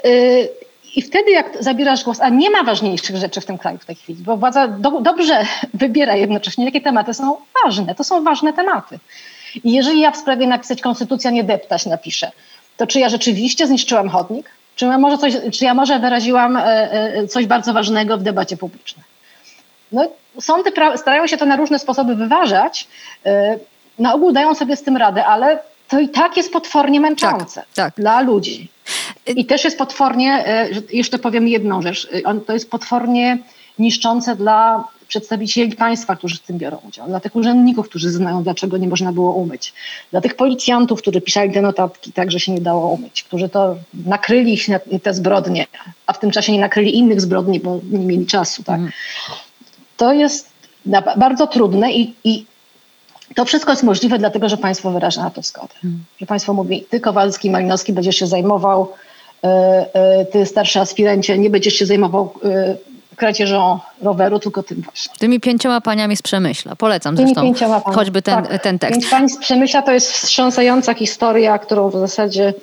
i 0.96 1.02
wtedy 1.02 1.30
jak 1.30 1.56
zabierasz 1.60 2.04
głos, 2.04 2.20
a 2.20 2.28
nie 2.28 2.50
ma 2.50 2.62
ważniejszych 2.62 3.16
rzeczy 3.16 3.40
w 3.40 3.46
tym 3.46 3.58
kraju 3.58 3.78
w 3.78 3.84
tej 3.84 3.96
chwili, 3.96 4.22
bo 4.22 4.36
władza 4.36 4.68
do, 4.68 5.00
dobrze 5.00 5.46
wybiera 5.74 6.16
jednocześnie, 6.16 6.64
jakie 6.64 6.80
tematy 6.80 7.14
są 7.14 7.36
ważne. 7.64 7.94
To 7.94 8.04
są 8.04 8.24
ważne 8.24 8.52
tematy. 8.52 8.98
I 9.64 9.72
jeżeli 9.72 10.00
ja 10.00 10.10
w 10.10 10.16
sprawie 10.16 10.46
napisać 10.46 10.80
konstytucja 10.80 11.30
nie 11.30 11.44
deptać 11.44 11.86
napiszę, 11.86 12.32
to 12.76 12.86
czy 12.86 13.00
ja 13.00 13.08
rzeczywiście 13.08 13.66
zniszczyłam 13.66 14.08
chodnik? 14.08 14.50
Czy 14.76 14.84
ja 14.84 14.98
może, 14.98 15.18
coś, 15.18 15.34
czy 15.52 15.64
ja 15.64 15.74
może 15.74 15.98
wyraziłam 15.98 16.58
coś 17.28 17.46
bardzo 17.46 17.72
ważnego 17.72 18.18
w 18.18 18.22
debacie 18.22 18.56
publicznej? 18.56 19.04
No, 19.92 20.08
sądy 20.40 20.70
starają 20.96 21.26
się 21.26 21.36
to 21.36 21.46
na 21.46 21.56
różne 21.56 21.78
sposoby 21.78 22.14
wyważać. 22.14 22.88
Y, 23.26 23.30
na 23.98 24.14
ogół 24.14 24.32
dają 24.32 24.54
sobie 24.54 24.76
z 24.76 24.82
tym 24.82 24.96
radę, 24.96 25.26
ale 25.26 25.58
to 25.88 26.00
i 26.00 26.08
tak 26.08 26.36
jest 26.36 26.52
potwornie 26.52 27.00
męczące 27.00 27.60
tak, 27.60 27.74
tak. 27.74 27.94
dla 27.96 28.20
ludzi. 28.20 28.68
I 29.26 29.46
też 29.46 29.64
jest 29.64 29.78
potwornie, 29.78 30.44
e, 30.46 30.68
jeszcze 30.92 31.18
powiem 31.18 31.48
jedną 31.48 31.82
rzecz, 31.82 32.08
to 32.46 32.52
jest 32.52 32.70
potwornie 32.70 33.38
niszczące 33.78 34.36
dla 34.36 34.84
przedstawicieli 35.08 35.76
państwa, 35.76 36.16
którzy 36.16 36.36
w 36.36 36.40
tym 36.40 36.58
biorą 36.58 36.78
udział, 36.88 37.06
dla 37.06 37.20
tych 37.20 37.36
urzędników, 37.36 37.88
którzy 37.88 38.10
znają, 38.10 38.42
dlaczego 38.42 38.76
nie 38.76 38.88
można 38.88 39.12
było 39.12 39.32
umyć, 39.32 39.74
dla 40.10 40.20
tych 40.20 40.34
policjantów, 40.36 41.02
którzy 41.02 41.20
pisali 41.20 41.52
te 41.52 41.62
notatki 41.62 42.12
tak, 42.12 42.30
że 42.30 42.40
się 42.40 42.52
nie 42.52 42.60
dało 42.60 42.88
umyć, 42.88 43.22
którzy 43.22 43.48
to 43.48 43.76
nakryli 44.06 44.58
te 45.02 45.14
zbrodnie, 45.14 45.66
a 46.06 46.12
w 46.12 46.18
tym 46.18 46.30
czasie 46.30 46.52
nie 46.52 46.60
nakryli 46.60 46.98
innych 46.98 47.20
zbrodni, 47.20 47.60
bo 47.60 47.80
nie 47.90 48.06
mieli 48.06 48.26
czasu. 48.26 48.62
Tak? 48.62 48.80
To 49.96 50.12
jest 50.12 50.48
bardzo 51.16 51.46
trudne 51.46 51.92
i, 51.92 52.14
i 52.24 52.46
to 53.34 53.44
wszystko 53.44 53.72
jest 53.72 53.82
możliwe 53.82 54.18
dlatego, 54.18 54.48
że 54.48 54.56
państwo 54.56 54.90
wyraża 54.90 55.22
na 55.22 55.30
to 55.30 55.42
zgodę. 55.42 55.74
Hmm. 55.82 56.04
Że 56.20 56.26
państwo 56.26 56.54
mówi, 56.54 56.84
ty 56.90 57.00
Kowalski, 57.00 57.50
Malinowski 57.50 57.92
będziesz 57.92 58.16
się 58.16 58.26
zajmował, 58.26 58.92
y, 59.44 59.48
y, 59.48 60.26
ty 60.32 60.46
starszy 60.46 60.80
aspirancie 60.80 61.38
nie 61.38 61.50
będziesz 61.50 61.74
się 61.74 61.86
zajmował 61.86 62.34
y, 62.44 63.16
kradzieżą 63.16 63.78
roweru, 64.02 64.38
tylko 64.38 64.62
tym 64.62 64.82
właśnie. 64.82 65.14
Tymi 65.18 65.40
pięcioma 65.40 65.80
paniami 65.80 66.16
z 66.16 66.22
Przemyśla. 66.22 66.76
Polecam 66.76 67.16
Tymi 67.16 67.28
zresztą 67.28 67.42
pięcioma 67.42 67.80
choćby 67.80 68.22
ten, 68.22 68.44
tak. 68.44 68.62
ten 68.62 68.78
tekst. 68.78 69.00
Pięć 69.00 69.10
pań 69.10 69.28
z 69.28 69.38
Przemyśla 69.38 69.82
to 69.82 69.92
jest 69.92 70.12
wstrząsająca 70.12 70.94
historia, 70.94 71.58
którą 71.58 71.90
w 71.90 71.92
zasadzie 71.92 72.54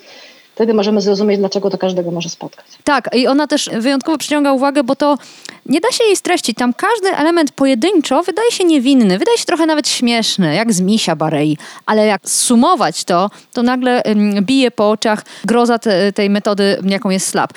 wtedy 0.62 0.74
możemy 0.74 1.02
zrozumieć, 1.02 1.40
dlaczego 1.40 1.70
to 1.70 1.78
każdego 1.78 2.12
może 2.12 2.30
spotkać. 2.30 2.66
Tak, 2.84 3.10
i 3.16 3.28
ona 3.28 3.48
też 3.48 3.70
wyjątkowo 3.74 4.18
przyciąga 4.18 4.52
uwagę, 4.52 4.84
bo 4.84 4.96
to 4.96 5.18
nie 5.66 5.82
da 5.82 5.92
się 5.92 6.04
jej 6.04 6.16
streścić. 6.16 6.58
Tam 6.58 6.74
każdy 6.74 7.18
element 7.18 7.52
pojedynczo 7.52 8.24
wydaje 8.24 8.52
się 8.52 8.64
niewinny, 8.64 9.20
wydaje 9.20 9.38
się 9.38 9.46
trochę 9.46 9.66
nawet 9.66 9.88
śmieszny, 9.88 10.56
jak 10.56 10.74
z 10.74 10.82
misia 10.82 11.16
Barei, 11.16 11.58
ale 11.86 12.06
jak 12.06 12.30
sumować 12.30 13.04
to, 13.04 13.30
to 13.54 13.64
nagle 13.64 14.04
bije 14.42 14.72
po 14.72 14.90
oczach 14.90 15.26
groza 15.46 15.80
te, 15.80 16.14
tej 16.14 16.30
metody, 16.30 16.78
jaką 16.86 17.10
jest 17.10 17.28
slap. 17.28 17.54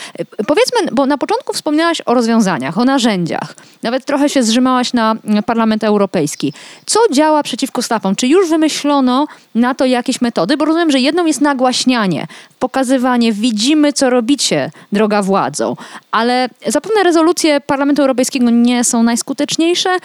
Powiedzmy, 0.46 0.78
bo 0.92 1.06
na 1.06 1.18
początku 1.18 1.52
wspomniałaś 1.52 2.02
o 2.06 2.14
rozwiązaniach, 2.14 2.78
o 2.78 2.84
narzędziach. 2.84 3.54
Nawet 3.82 4.04
trochę 4.04 4.28
się 4.28 4.42
zrzymałaś 4.42 4.92
na 4.92 5.16
Parlament 5.46 5.84
Europejski. 5.84 6.52
Co 6.86 7.00
działa 7.10 7.42
przeciwko 7.42 7.82
slapom? 7.82 8.16
Czy 8.16 8.26
już 8.26 8.48
wymyślono 8.48 9.26
na 9.54 9.74
to 9.74 9.84
jakieś 9.84 10.20
metody? 10.20 10.56
Bo 10.56 10.64
rozumiem, 10.64 10.90
że 10.90 10.98
jedną 10.98 11.26
jest 11.26 11.40
nagłaśnianie, 11.40 12.26
pokazywanie, 12.64 13.32
widzimy, 13.32 13.92
co 13.92 14.10
robicie, 14.10 14.70
droga 14.92 15.22
władzo. 15.22 15.76
Ale 16.10 16.48
zapewne 16.66 17.02
rezolucje 17.02 17.60
Parlamentu 17.60 18.02
Europejskiego 18.02 18.50
nie 18.50 18.84
są 18.84 19.02
najskuteczniejsze. 19.02 19.96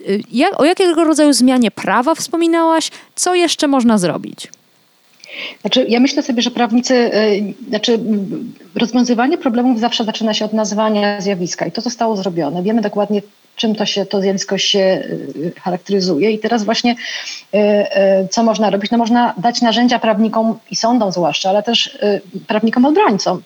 Y, 0.00 0.22
jak, 0.32 0.60
o 0.60 0.64
jakiego 0.64 1.04
rodzaju 1.04 1.32
zmianie 1.32 1.70
prawa 1.70 2.14
wspominałaś? 2.14 2.90
Co 3.14 3.34
jeszcze 3.34 3.68
można 3.68 3.98
zrobić? 3.98 4.48
Znaczy, 5.60 5.86
ja 5.88 6.00
myślę 6.00 6.22
sobie, 6.22 6.42
że 6.42 6.50
prawnicy, 6.50 6.94
yy, 6.94 7.68
znaczy 7.68 7.98
rozwiązywanie 8.74 9.38
problemów 9.38 9.80
zawsze 9.80 10.04
zaczyna 10.04 10.34
się 10.34 10.44
od 10.44 10.52
nazwania 10.52 11.20
zjawiska 11.20 11.66
i 11.66 11.72
to 11.72 11.80
zostało 11.80 12.16
zrobione. 12.16 12.62
Wiemy 12.62 12.82
dokładnie, 12.82 13.22
czym 13.56 13.74
to 13.74 13.86
się, 13.86 14.06
to 14.06 14.20
zjawisko 14.20 14.58
się 14.58 14.78
y, 14.78 15.52
charakteryzuje. 15.60 16.30
I 16.30 16.38
teraz 16.38 16.64
właśnie 16.64 16.92
y, 17.54 17.58
y, 17.58 18.28
co 18.30 18.42
można 18.42 18.70
robić? 18.70 18.90
No 18.90 18.98
można 18.98 19.34
dać 19.38 19.62
narzędzia 19.62 19.98
prawnikom 19.98 20.58
i 20.70 20.76
sądom 20.76 21.12
zwłaszcza, 21.12 21.50
ale 21.50 21.62
też 21.62 21.98
prawnikom 22.46 22.84
obrońcom. 22.84 23.42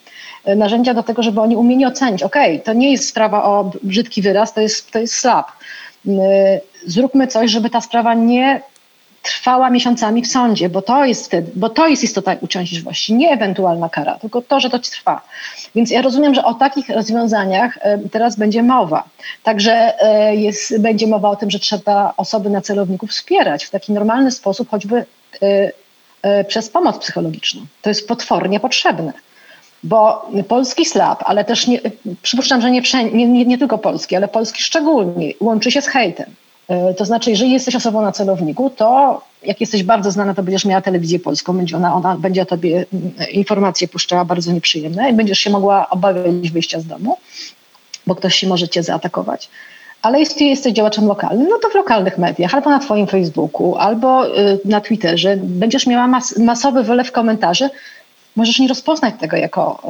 Narzędzia 0.56 0.94
do 0.94 1.02
tego, 1.02 1.22
żeby 1.22 1.40
oni 1.40 1.56
umieli 1.56 1.86
ocenić, 1.86 2.22
ok, 2.22 2.36
to 2.64 2.72
nie 2.72 2.92
jest 2.92 3.08
sprawa 3.08 3.44
o 3.44 3.70
brzydki 3.82 4.22
wyraz, 4.22 4.54
to 4.54 4.60
jest, 4.60 4.90
to 4.90 4.98
jest 4.98 5.14
slab. 5.14 5.46
Zróbmy 6.86 7.26
coś, 7.26 7.50
żeby 7.50 7.70
ta 7.70 7.80
sprawa 7.80 8.14
nie 8.14 8.60
trwała 9.22 9.70
miesiącami 9.70 10.22
w 10.22 10.26
sądzie, 10.26 10.68
bo 10.68 10.82
to 10.82 11.04
jest 11.04 11.26
wtedy, 11.26 11.52
bo 11.54 11.68
to 11.68 11.88
jest 11.88 12.04
istota 12.04 12.36
uciążliwości, 12.40 13.14
nie 13.14 13.30
ewentualna 13.30 13.88
kara, 13.88 14.18
tylko 14.18 14.42
to, 14.42 14.60
że 14.60 14.70
to 14.70 14.78
trwa. 14.78 15.22
Więc 15.74 15.90
ja 15.90 16.02
rozumiem, 16.02 16.34
że 16.34 16.44
o 16.44 16.54
takich 16.54 16.88
rozwiązaniach 16.88 17.78
e, 17.80 17.98
teraz 17.98 18.36
będzie 18.36 18.62
mowa. 18.62 19.04
Także 19.42 20.02
e, 20.02 20.36
jest, 20.36 20.80
będzie 20.80 21.06
mowa 21.06 21.30
o 21.30 21.36
tym, 21.36 21.50
że 21.50 21.58
trzeba 21.58 22.14
osoby 22.16 22.50
na 22.50 22.60
celowników 22.60 23.10
wspierać 23.10 23.64
w 23.64 23.70
taki 23.70 23.92
normalny 23.92 24.30
sposób, 24.30 24.70
choćby 24.70 25.04
e, 26.22 26.44
przez 26.44 26.68
pomoc 26.68 26.98
psychologiczną. 26.98 27.62
To 27.82 27.90
jest 27.90 28.08
potwornie 28.08 28.60
potrzebne. 28.60 29.12
Bo 29.82 30.30
polski 30.48 30.84
slab, 30.84 31.22
ale 31.26 31.44
też 31.44 31.66
nie, 31.66 31.80
przypuszczam, 32.22 32.60
że 32.60 32.70
nie, 32.70 32.82
nie, 33.12 33.44
nie 33.44 33.58
tylko 33.58 33.78
polski, 33.78 34.16
ale 34.16 34.28
polski 34.28 34.62
szczególnie, 34.62 35.32
łączy 35.40 35.70
się 35.70 35.82
z 35.82 35.86
hejtem. 35.86 36.34
E, 36.68 36.94
to 36.94 37.04
znaczy, 37.04 37.30
jeżeli 37.30 37.52
jesteś 37.52 37.76
osobą 37.76 38.02
na 38.02 38.12
celowniku, 38.12 38.70
to 38.70 39.20
jak 39.42 39.60
jesteś 39.60 39.82
bardzo 39.82 40.10
znana, 40.10 40.34
to 40.34 40.42
będziesz 40.42 40.64
miała 40.64 40.82
telewizję 40.82 41.18
polską, 41.18 41.56
będzie 41.56 41.76
ona, 41.76 41.94
ona 41.94 42.16
będzie 42.16 42.42
o 42.42 42.46
tobie 42.46 42.86
mm, 42.94 43.12
informacje 43.32 43.88
puszczała 43.88 44.24
bardzo 44.24 44.52
nieprzyjemne 44.52 45.10
i 45.10 45.12
będziesz 45.12 45.38
się 45.38 45.50
mogła 45.50 45.90
obawiać 45.90 46.50
wyjścia 46.50 46.80
z 46.80 46.86
domu, 46.86 47.16
bo 48.06 48.14
ktoś 48.14 48.34
się 48.34 48.48
może 48.48 48.68
cię 48.68 48.82
zaatakować. 48.82 49.48
Ale 50.02 50.20
jeśli 50.20 50.48
jesteś 50.48 50.72
działaczem 50.72 51.06
lokalnym, 51.06 51.48
no 51.48 51.58
to 51.58 51.68
w 51.68 51.74
lokalnych 51.74 52.18
mediach, 52.18 52.54
albo 52.54 52.70
na 52.70 52.78
twoim 52.78 53.06
Facebooku, 53.06 53.76
albo 53.76 54.38
y, 54.38 54.60
na 54.64 54.80
Twitterze 54.80 55.36
będziesz 55.36 55.86
miała 55.86 56.06
mas 56.06 56.38
masowy 56.38 56.82
wylew 56.82 57.12
komentarzy. 57.12 57.70
Możesz 58.36 58.58
nie 58.58 58.68
rozpoznać 58.68 59.14
tego 59.20 59.36
jako 59.36 59.82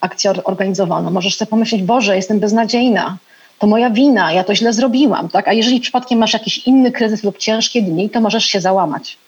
akcję 0.00 0.32
organizowaną. 0.44 1.10
Możesz 1.10 1.36
sobie 1.36 1.50
pomyśleć, 1.50 1.82
Boże, 1.82 2.16
jestem 2.16 2.40
beznadziejna, 2.40 3.16
to 3.62 3.66
moja 3.66 3.90
wina, 3.90 4.32
ja 4.32 4.44
to 4.44 4.54
źle 4.54 4.72
zrobiłam, 4.72 5.28
tak? 5.28 5.48
A 5.48 5.52
jeżeli 5.52 5.80
przypadkiem 5.80 6.18
masz 6.18 6.32
jakiś 6.32 6.58
inny 6.58 6.92
kryzys 6.92 7.24
lub 7.24 7.38
ciężkie 7.38 7.82
dni, 7.82 8.10
to 8.10 8.20
możesz 8.20 8.44
się 8.44 8.60
załamać. 8.60 9.18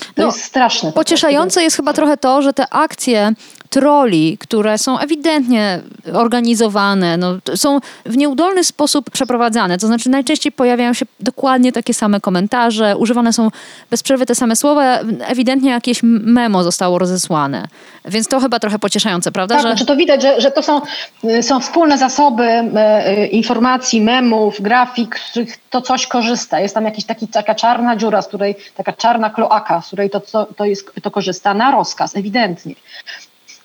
To 0.00 0.22
no, 0.22 0.26
jest 0.26 0.44
straszne. 0.44 0.92
Pocieszające 0.92 1.62
jest 1.62 1.76
chyba 1.76 1.92
trochę 1.92 2.16
to, 2.16 2.42
że 2.42 2.52
te 2.52 2.68
akcje 2.70 3.32
troli, 3.70 4.38
które 4.38 4.78
są 4.78 4.98
ewidentnie 4.98 5.80
organizowane, 6.12 7.16
no, 7.16 7.34
są 7.54 7.80
w 8.06 8.16
nieudolny 8.16 8.64
sposób 8.64 9.10
przeprowadzane. 9.10 9.78
To 9.78 9.86
znaczy 9.86 10.10
najczęściej 10.10 10.52
pojawiają 10.52 10.92
się 10.92 11.06
dokładnie 11.20 11.72
takie 11.72 11.94
same 11.94 12.20
komentarze, 12.20 12.96
używane 12.96 13.32
są 13.32 13.48
bez 13.90 14.02
przerwy 14.02 14.26
te 14.26 14.34
same 14.34 14.56
słowa, 14.56 14.98
ewidentnie 15.20 15.70
jakieś 15.70 16.00
memo 16.02 16.62
zostało 16.62 16.98
rozesłane. 16.98 17.68
Więc 18.04 18.28
to 18.28 18.40
chyba 18.40 18.58
trochę 18.58 18.78
pocieszające, 18.78 19.32
prawda? 19.32 19.54
Tak, 19.54 19.62
że... 19.62 19.68
znaczy 19.68 19.86
to 19.86 19.96
widać, 19.96 20.22
że, 20.22 20.40
że 20.40 20.50
to 20.50 20.62
są, 20.62 20.80
y, 21.24 21.42
są 21.42 21.60
wspólne 21.60 21.98
zasoby 21.98 22.44
y, 22.44 23.26
informacji, 23.26 24.00
memów, 24.00 24.60
grafik, 24.60 25.18
z 25.18 25.30
których 25.30 25.56
to 25.70 25.82
coś 25.82 26.06
korzysta. 26.06 26.60
Jest 26.60 26.74
tam 26.74 26.84
jakiś 26.84 27.04
taki, 27.04 27.28
taka 27.28 27.54
czarna 27.54 27.96
dziura, 27.96 28.22
z 28.22 28.28
której, 28.28 28.56
taka 28.74 28.92
czarna 28.92 29.30
kloaka, 29.30 29.80
z 29.82 29.86
której 29.86 30.10
to, 30.10 30.20
to, 30.20 30.46
to, 30.56 30.64
jest, 30.64 30.92
to 31.02 31.10
korzysta 31.10 31.54
na 31.54 31.70
rozkaz, 31.70 32.16
ewidentnie 32.16 32.74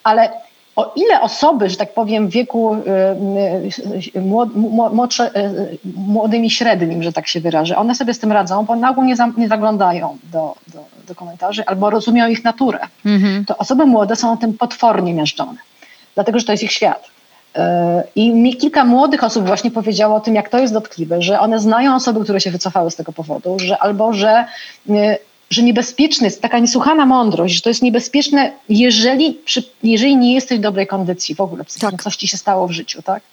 ale 0.03 0.29
o 0.75 0.93
ile 0.95 1.21
osoby, 1.21 1.69
że 1.69 1.75
tak 1.75 1.93
powiem, 1.93 2.27
w 2.27 2.31
wieku 2.31 2.75
y, 2.75 2.79
y, 4.15 4.21
młodsze, 4.91 5.31
y, 5.37 5.77
młodym 5.95 6.45
i 6.45 6.49
średnim, 6.49 7.03
że 7.03 7.13
tak 7.13 7.27
się 7.27 7.39
wyrażę, 7.41 7.77
one 7.77 7.95
sobie 7.95 8.13
z 8.13 8.19
tym 8.19 8.31
radzą, 8.31 8.65
bo 8.65 8.75
na 8.75 8.89
ogół 8.89 9.03
nie, 9.03 9.15
za, 9.15 9.29
nie 9.37 9.47
zaglądają 9.47 10.17
do, 10.23 10.55
do, 10.67 10.79
do, 11.07 11.15
komentarzy 11.15 11.65
albo 11.65 11.89
rozumieją 11.89 12.27
ich 12.27 12.43
naturę. 12.43 12.79
Mhm. 13.05 13.45
To 13.45 13.57
osoby 13.57 13.85
młode 13.85 14.15
są 14.15 14.37
tym 14.37 14.53
potwornie 14.53 15.13
miażdżone, 15.13 15.57
dlatego 16.15 16.39
że 16.39 16.45
to 16.45 16.51
jest 16.51 16.63
ich 16.63 16.71
świat. 16.71 17.07
I 18.15 18.33
mi 18.33 18.55
kilka 18.57 18.85
młodych 18.85 19.23
osób 19.23 19.45
właśnie 19.45 19.71
powiedziało 19.71 20.15
o 20.15 20.19
tym, 20.19 20.35
jak 20.35 20.49
to 20.49 20.59
jest 20.59 20.73
dotkliwe, 20.73 21.21
że 21.21 21.39
one 21.39 21.59
znają 21.59 21.95
osoby, 21.95 22.23
które 22.23 22.41
się 22.41 22.51
wycofały 22.51 22.91
z 22.91 22.95
tego 22.95 23.11
powodu, 23.11 23.59
że 23.59 23.77
albo 23.77 24.13
że 24.13 24.45
że 25.51 25.63
niebezpieczne 25.63 26.27
jest 26.27 26.41
taka 26.41 26.59
niesłuchana 26.59 27.05
mądrość, 27.05 27.55
że 27.55 27.61
to 27.61 27.69
jest 27.69 27.81
niebezpieczne, 27.81 28.51
jeżeli, 28.69 29.37
jeżeli 29.83 30.17
nie 30.17 30.33
jesteś 30.33 30.59
w 30.59 30.61
dobrej 30.61 30.87
kondycji 30.87 31.35
w 31.35 31.41
ogóle, 31.41 31.65
tak. 31.79 32.03
coś 32.03 32.15
ci 32.15 32.27
się 32.27 32.37
stało 32.37 32.67
w 32.67 32.71
życiu, 32.71 33.01
tak? 33.01 33.23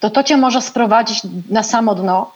To 0.00 0.10
to 0.10 0.22
cię 0.22 0.36
może 0.36 0.62
sprowadzić 0.62 1.20
na 1.48 1.62
samo 1.62 1.94
dno. 1.94 2.32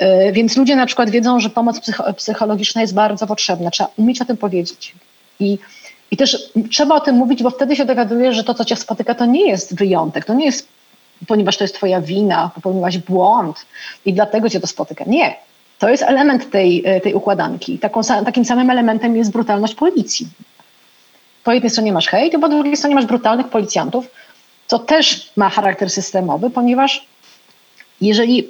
Yy, 0.00 0.32
więc 0.32 0.56
ludzie 0.56 0.76
na 0.76 0.86
przykład 0.86 1.10
wiedzą, 1.10 1.40
że 1.40 1.50
pomoc 1.50 1.80
psycho 1.80 2.14
psychologiczna 2.14 2.80
jest 2.80 2.94
bardzo 2.94 3.26
potrzebna. 3.26 3.70
Trzeba 3.70 3.90
umieć 3.96 4.20
o 4.20 4.24
tym 4.24 4.36
powiedzieć. 4.36 4.94
I, 5.40 5.58
I 6.10 6.16
też 6.16 6.50
trzeba 6.70 6.94
o 6.94 7.00
tym 7.00 7.16
mówić, 7.16 7.42
bo 7.42 7.50
wtedy 7.50 7.76
się 7.76 7.84
dowiadujesz, 7.84 8.36
że 8.36 8.44
to, 8.44 8.54
co 8.54 8.64
cię 8.64 8.76
spotyka, 8.76 9.14
to 9.14 9.26
nie 9.26 9.48
jest 9.48 9.78
wyjątek. 9.78 10.24
To 10.24 10.34
nie 10.34 10.46
jest, 10.46 10.68
ponieważ 11.26 11.56
to 11.56 11.64
jest 11.64 11.74
twoja 11.74 12.00
wina, 12.00 12.50
popełniłaś 12.54 12.98
błąd 12.98 13.56
i 14.04 14.12
dlatego 14.12 14.50
cię 14.50 14.60
to 14.60 14.66
spotyka. 14.66 15.04
Nie 15.06 15.47
to 15.78 15.88
jest 15.88 16.02
element 16.02 16.50
tej, 16.50 16.82
e, 16.86 17.00
tej 17.00 17.14
układanki. 17.14 17.78
Taką, 17.78 18.00
takim 18.24 18.44
samym 18.44 18.70
elementem 18.70 19.16
jest 19.16 19.30
brutalność 19.30 19.74
policji. 19.74 20.28
Po 21.44 21.52
jednej 21.52 21.70
stronie 21.70 21.92
masz 21.92 22.08
hejt, 22.08 22.34
a 22.34 22.38
po 22.38 22.48
drugiej 22.48 22.76
stronie 22.76 22.94
masz 22.94 23.06
brutalnych 23.06 23.48
policjantów, 23.48 24.06
co 24.66 24.78
też 24.78 25.32
ma 25.36 25.48
charakter 25.50 25.90
systemowy, 25.90 26.50
ponieważ 26.50 27.06
jeżeli 28.00 28.48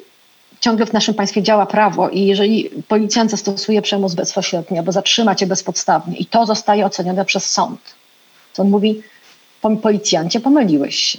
ciągle 0.60 0.86
w 0.86 0.92
naszym 0.92 1.14
państwie 1.14 1.42
działa 1.42 1.66
prawo 1.66 2.08
i 2.08 2.26
jeżeli 2.26 2.70
policjant 2.88 3.30
zastosuje 3.30 3.82
przemoc 3.82 4.14
bezpośrednio 4.14 4.78
albo 4.78 4.92
zatrzyma 4.92 5.34
cię 5.34 5.46
bezpodstawnie 5.46 6.16
i 6.16 6.26
to 6.26 6.46
zostaje 6.46 6.86
ocenione 6.86 7.24
przez 7.24 7.50
sąd, 7.50 7.80
to 8.54 8.62
on 8.62 8.70
mówi, 8.70 9.02
policjancie, 9.82 10.40
pomyliłeś 10.40 10.96
się, 10.96 11.18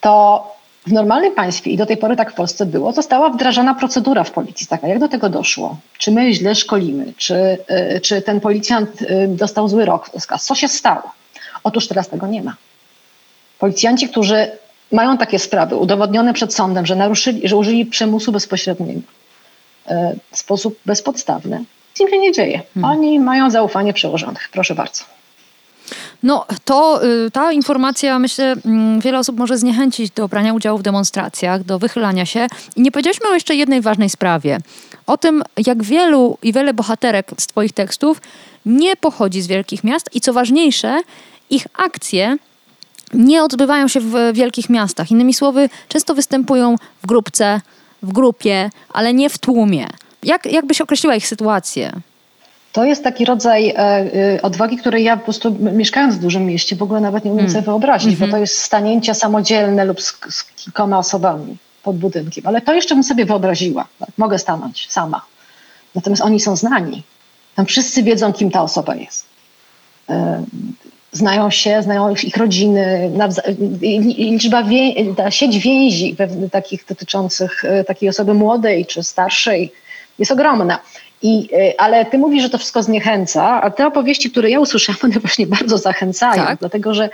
to 0.00 0.55
w 0.86 0.92
normalnym 0.92 1.34
państwie, 1.34 1.70
i 1.70 1.76
do 1.76 1.86
tej 1.86 1.96
pory 1.96 2.16
tak 2.16 2.32
w 2.32 2.34
Polsce 2.34 2.66
było, 2.66 2.92
została 2.92 3.30
wdrażana 3.30 3.74
procedura 3.74 4.24
w 4.24 4.30
policji. 4.30 4.66
Taka, 4.66 4.88
jak 4.88 4.98
do 4.98 5.08
tego 5.08 5.28
doszło? 5.28 5.76
Czy 5.98 6.10
my 6.10 6.34
źle 6.34 6.54
szkolimy? 6.54 7.12
Czy, 7.16 7.58
y, 7.94 8.00
czy 8.00 8.22
ten 8.22 8.40
policjant 8.40 9.02
y, 9.02 9.28
dostał 9.28 9.68
zły 9.68 9.84
rok? 9.84 10.10
Co 10.40 10.54
się 10.54 10.68
stało? 10.68 11.12
Otóż 11.64 11.88
teraz 11.88 12.08
tego 12.08 12.26
nie 12.26 12.42
ma. 12.42 12.56
Policjanci, 13.58 14.08
którzy 14.08 14.48
mają 14.92 15.18
takie 15.18 15.38
sprawy 15.38 15.76
udowodnione 15.76 16.32
przed 16.32 16.54
sądem, 16.54 16.86
że 16.86 16.96
naruszyli, 16.96 17.48
że 17.48 17.56
użyli 17.56 17.86
przymusu 17.86 18.32
bezpośredniego 18.32 19.00
y, 19.00 19.94
w 20.30 20.38
sposób 20.38 20.78
bezpodstawny, 20.86 21.58
nic 21.58 22.00
im 22.00 22.08
się 22.08 22.18
nie 22.18 22.32
dzieje. 22.32 22.62
Hmm. 22.74 22.90
Oni 22.90 23.20
mają 23.20 23.50
zaufanie 23.50 23.92
przełożonych. 23.92 24.48
Proszę 24.52 24.74
bardzo. 24.74 25.04
No 26.26 26.46
to 26.64 27.04
y, 27.04 27.30
ta 27.30 27.52
informacja, 27.52 28.18
myślę, 28.18 28.54
mm, 28.64 29.00
wiele 29.00 29.18
osób 29.18 29.38
może 29.38 29.58
zniechęcić 29.58 30.10
do 30.10 30.28
brania 30.28 30.54
udziału 30.54 30.78
w 30.78 30.82
demonstracjach, 30.82 31.64
do 31.64 31.78
wychylania 31.78 32.26
się. 32.26 32.46
I 32.76 32.82
nie 32.82 32.92
powiedzieliśmy 32.92 33.28
o 33.28 33.34
jeszcze 33.34 33.54
jednej 33.54 33.80
ważnej 33.80 34.10
sprawie. 34.10 34.58
O 35.06 35.16
tym, 35.18 35.42
jak 35.66 35.82
wielu 35.82 36.38
i 36.42 36.52
wiele 36.52 36.74
bohaterek 36.74 37.30
z 37.38 37.46
Twoich 37.46 37.72
tekstów 37.72 38.20
nie 38.66 38.96
pochodzi 38.96 39.42
z 39.42 39.46
wielkich 39.46 39.84
miast 39.84 40.14
i 40.14 40.20
co 40.20 40.32
ważniejsze, 40.32 41.00
ich 41.50 41.66
akcje 41.74 42.36
nie 43.14 43.42
odbywają 43.42 43.88
się 43.88 44.00
w 44.00 44.14
wielkich 44.32 44.70
miastach. 44.70 45.10
Innymi 45.10 45.34
słowy, 45.34 45.68
często 45.88 46.14
występują 46.14 46.76
w 47.02 47.06
grupce, 47.06 47.60
w 48.02 48.12
grupie, 48.12 48.70
ale 48.92 49.14
nie 49.14 49.30
w 49.30 49.38
tłumie. 49.38 49.86
Jak, 50.22 50.46
jak 50.46 50.66
byś 50.66 50.80
określiła 50.80 51.14
ich 51.14 51.26
sytuację? 51.26 51.92
To 52.76 52.84
jest 52.84 53.04
taki 53.04 53.24
rodzaj 53.24 53.68
e, 53.68 53.76
e, 53.76 54.42
odwagi, 54.42 54.76
której 54.76 55.04
ja 55.04 55.16
po 55.16 55.24
prostu 55.24 55.56
mieszkając 55.60 56.14
w 56.14 56.18
dużym 56.18 56.46
mieście 56.46 56.76
w 56.76 56.82
ogóle 56.82 57.00
nawet 57.00 57.24
nie 57.24 57.30
umiem 57.30 57.46
hmm. 57.46 57.52
sobie 57.52 57.64
wyobrazić, 57.64 58.08
mm 58.08 58.16
-hmm. 58.16 58.26
bo 58.26 58.32
to 58.32 58.38
jest 58.38 58.58
stanięcie 58.58 59.14
samodzielne 59.14 59.84
lub 59.84 60.02
z, 60.02 60.18
z, 60.30 60.44
kilkoma 60.44 60.98
osobami 60.98 61.56
pod 61.82 61.96
budynkiem. 61.96 62.46
Ale 62.46 62.60
to 62.60 62.74
jeszcze 62.74 62.94
bym 62.94 63.04
sobie 63.04 63.24
wyobraziła. 63.24 63.86
Tak? 63.98 64.08
Mogę 64.18 64.38
stanąć 64.38 64.86
sama. 64.90 65.22
Natomiast 65.94 66.22
oni 66.22 66.40
są 66.40 66.56
znani. 66.56 67.02
Tam 67.54 67.66
wszyscy 67.66 68.02
wiedzą, 68.02 68.32
kim 68.32 68.50
ta 68.50 68.62
osoba 68.62 68.94
jest. 68.94 69.24
E, 70.10 70.44
znają 71.12 71.50
się, 71.50 71.82
znają 71.82 72.14
ich 72.14 72.36
rodziny, 72.36 73.10
liczba 74.18 74.62
wię- 74.62 75.14
ta 75.16 75.30
sieć 75.30 75.58
więzi 75.58 76.16
takich 76.52 76.84
dotyczących 76.88 77.62
takiej 77.86 78.08
osoby 78.08 78.34
młodej 78.34 78.86
czy 78.86 79.02
starszej 79.02 79.72
jest 80.18 80.32
ogromna. 80.32 80.78
I, 81.22 81.48
y, 81.54 81.78
ale 81.78 82.04
ty 82.04 82.18
mówisz, 82.18 82.42
że 82.42 82.50
to 82.50 82.58
wszystko 82.58 82.82
zniechęca, 82.82 83.62
a 83.62 83.70
te 83.70 83.86
opowieści, 83.86 84.30
które 84.30 84.50
ja 84.50 84.60
usłyszałam, 84.60 85.00
one 85.04 85.20
właśnie 85.20 85.46
bardzo 85.46 85.78
zachęcają, 85.78 86.44
tak? 86.44 86.58
dlatego 86.58 86.94
że 86.94 87.10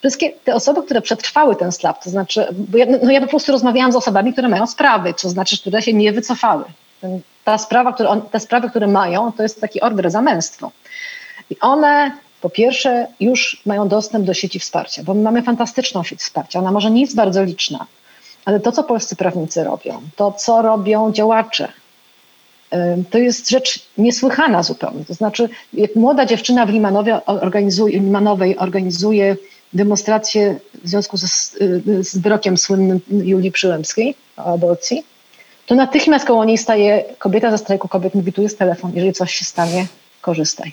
wszystkie 0.00 0.30
te 0.44 0.54
osoby, 0.54 0.82
które 0.82 1.02
przetrwały 1.02 1.56
ten 1.56 1.72
slap, 1.72 2.04
to 2.04 2.10
znaczy, 2.10 2.46
bo 2.52 2.78
ja, 2.78 2.86
no 3.02 3.10
ja 3.10 3.20
po 3.20 3.26
prostu 3.26 3.52
rozmawiałam 3.52 3.92
z 3.92 3.96
osobami, 3.96 4.32
które 4.32 4.48
mają 4.48 4.66
sprawy, 4.66 5.14
to 5.22 5.28
znaczy, 5.28 5.60
które 5.60 5.82
się 5.82 5.92
nie 5.92 6.12
wycofały. 6.12 6.64
Ten, 7.00 7.20
ta 7.44 7.58
sprawa, 7.58 7.92
które 7.92 8.08
on, 8.08 8.22
te 8.22 8.40
sprawy, 8.40 8.70
które 8.70 8.86
mają, 8.86 9.32
to 9.32 9.42
jest 9.42 9.60
taki 9.60 9.80
order 9.80 10.10
za 10.10 10.22
męstwo. 10.22 10.70
I 11.50 11.60
one 11.60 12.10
po 12.40 12.50
pierwsze 12.50 13.06
już 13.20 13.62
mają 13.66 13.88
dostęp 13.88 14.24
do 14.24 14.34
sieci 14.34 14.58
wsparcia, 14.60 15.02
bo 15.02 15.14
my 15.14 15.22
mamy 15.22 15.42
fantastyczną 15.42 16.04
sieć 16.04 16.20
wsparcia. 16.20 16.58
Ona 16.58 16.72
może 16.72 16.90
nie 16.90 17.00
jest 17.00 17.16
bardzo 17.16 17.42
liczna, 17.42 17.86
ale 18.44 18.60
to, 18.60 18.72
co 18.72 18.84
polscy 18.84 19.16
prawnicy 19.16 19.64
robią, 19.64 20.00
to, 20.16 20.32
co 20.32 20.62
robią 20.62 21.12
działacze, 21.12 21.68
to 23.10 23.18
jest 23.18 23.50
rzecz 23.50 23.86
niesłychana 23.98 24.62
zupełnie. 24.62 25.04
To 25.04 25.14
znaczy, 25.14 25.48
jak 25.74 25.96
młoda 25.96 26.26
dziewczyna 26.26 26.66
w 26.66 26.70
Limanowie 26.70 27.26
organizuje, 27.26 28.00
Limanowej 28.00 28.58
organizuje 28.58 29.36
demonstrację 29.72 30.60
w 30.84 30.88
związku 30.88 31.16
ze, 31.16 31.26
z 32.02 32.18
wyrokiem 32.18 32.58
słynnym 32.58 33.00
Julii 33.10 33.52
Przyłębskiej 33.52 34.14
o 34.36 34.44
aborcji, 34.44 35.04
to 35.66 35.74
natychmiast 35.74 36.26
koło 36.26 36.44
niej 36.44 36.58
staje 36.58 37.04
kobieta 37.18 37.50
ze 37.50 37.58
strajku 37.58 37.88
kobiet, 37.88 38.14
mówi, 38.14 38.32
tu 38.32 38.42
jest 38.42 38.58
telefon, 38.58 38.92
jeżeli 38.94 39.12
coś 39.12 39.34
się 39.34 39.44
stanie, 39.44 39.86
korzystaj. 40.20 40.72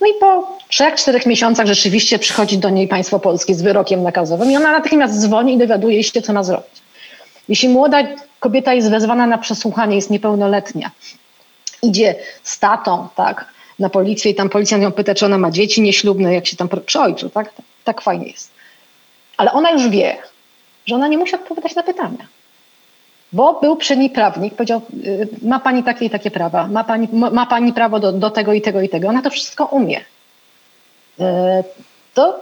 No 0.00 0.06
i 0.06 0.10
po 0.20 0.58
trzech, 0.68 0.94
czterech 0.94 1.26
miesiącach 1.26 1.66
rzeczywiście 1.66 2.18
przychodzi 2.18 2.58
do 2.58 2.70
niej 2.70 2.88
państwo 2.88 3.20
polskie 3.20 3.54
z 3.54 3.62
wyrokiem 3.62 4.02
nakazowym 4.02 4.50
i 4.50 4.56
ona 4.56 4.72
natychmiast 4.72 5.20
dzwoni 5.20 5.54
i 5.54 5.58
dowiaduje 5.58 6.04
się, 6.04 6.22
co 6.22 6.32
ma 6.32 6.42
zrobić. 6.42 6.82
Jeśli 7.48 7.68
młoda 7.68 7.98
kobieta 8.40 8.74
jest 8.74 8.90
wezwana 8.90 9.26
na 9.26 9.38
przesłuchanie, 9.38 9.96
jest 9.96 10.10
niepełnoletnia, 10.10 10.90
idzie 11.84 12.14
z 12.42 12.58
tatą, 12.58 13.08
tak, 13.16 13.54
na 13.78 13.88
policję 13.88 14.30
i 14.30 14.34
tam 14.34 14.48
policjant 14.48 14.82
ją 14.82 14.92
pyta, 14.92 15.14
czy 15.14 15.26
ona 15.26 15.38
ma 15.38 15.50
dzieci 15.50 15.82
nieślubne, 15.82 16.34
jak 16.34 16.46
się 16.46 16.56
tam 16.56 16.68
przy 16.86 17.00
ojcu, 17.00 17.30
tak? 17.30 17.50
Tak 17.84 18.00
fajnie 18.00 18.26
jest. 18.26 18.50
Ale 19.36 19.52
ona 19.52 19.70
już 19.70 19.88
wie, 19.88 20.16
że 20.86 20.94
ona 20.94 21.08
nie 21.08 21.18
musi 21.18 21.34
odpowiadać 21.34 21.74
na 21.74 21.82
pytania. 21.82 22.26
Bo 23.32 23.60
był 23.60 23.76
przy 23.76 23.96
niej 23.96 24.10
prawnik, 24.10 24.54
powiedział, 24.54 24.80
y, 25.06 25.28
ma 25.42 25.60
pani 25.60 25.82
takie 25.82 26.04
i 26.04 26.10
takie 26.10 26.30
prawa, 26.30 26.68
ma 26.68 26.84
pani, 26.84 27.08
ma 27.12 27.46
pani 27.46 27.72
prawo 27.72 28.00
do, 28.00 28.12
do 28.12 28.30
tego 28.30 28.52
i 28.52 28.60
tego 28.60 28.80
i 28.80 28.88
tego. 28.88 29.08
Ona 29.08 29.22
to 29.22 29.30
wszystko 29.30 29.64
umie. 29.64 30.00
Y, 30.00 31.24
to, 32.14 32.40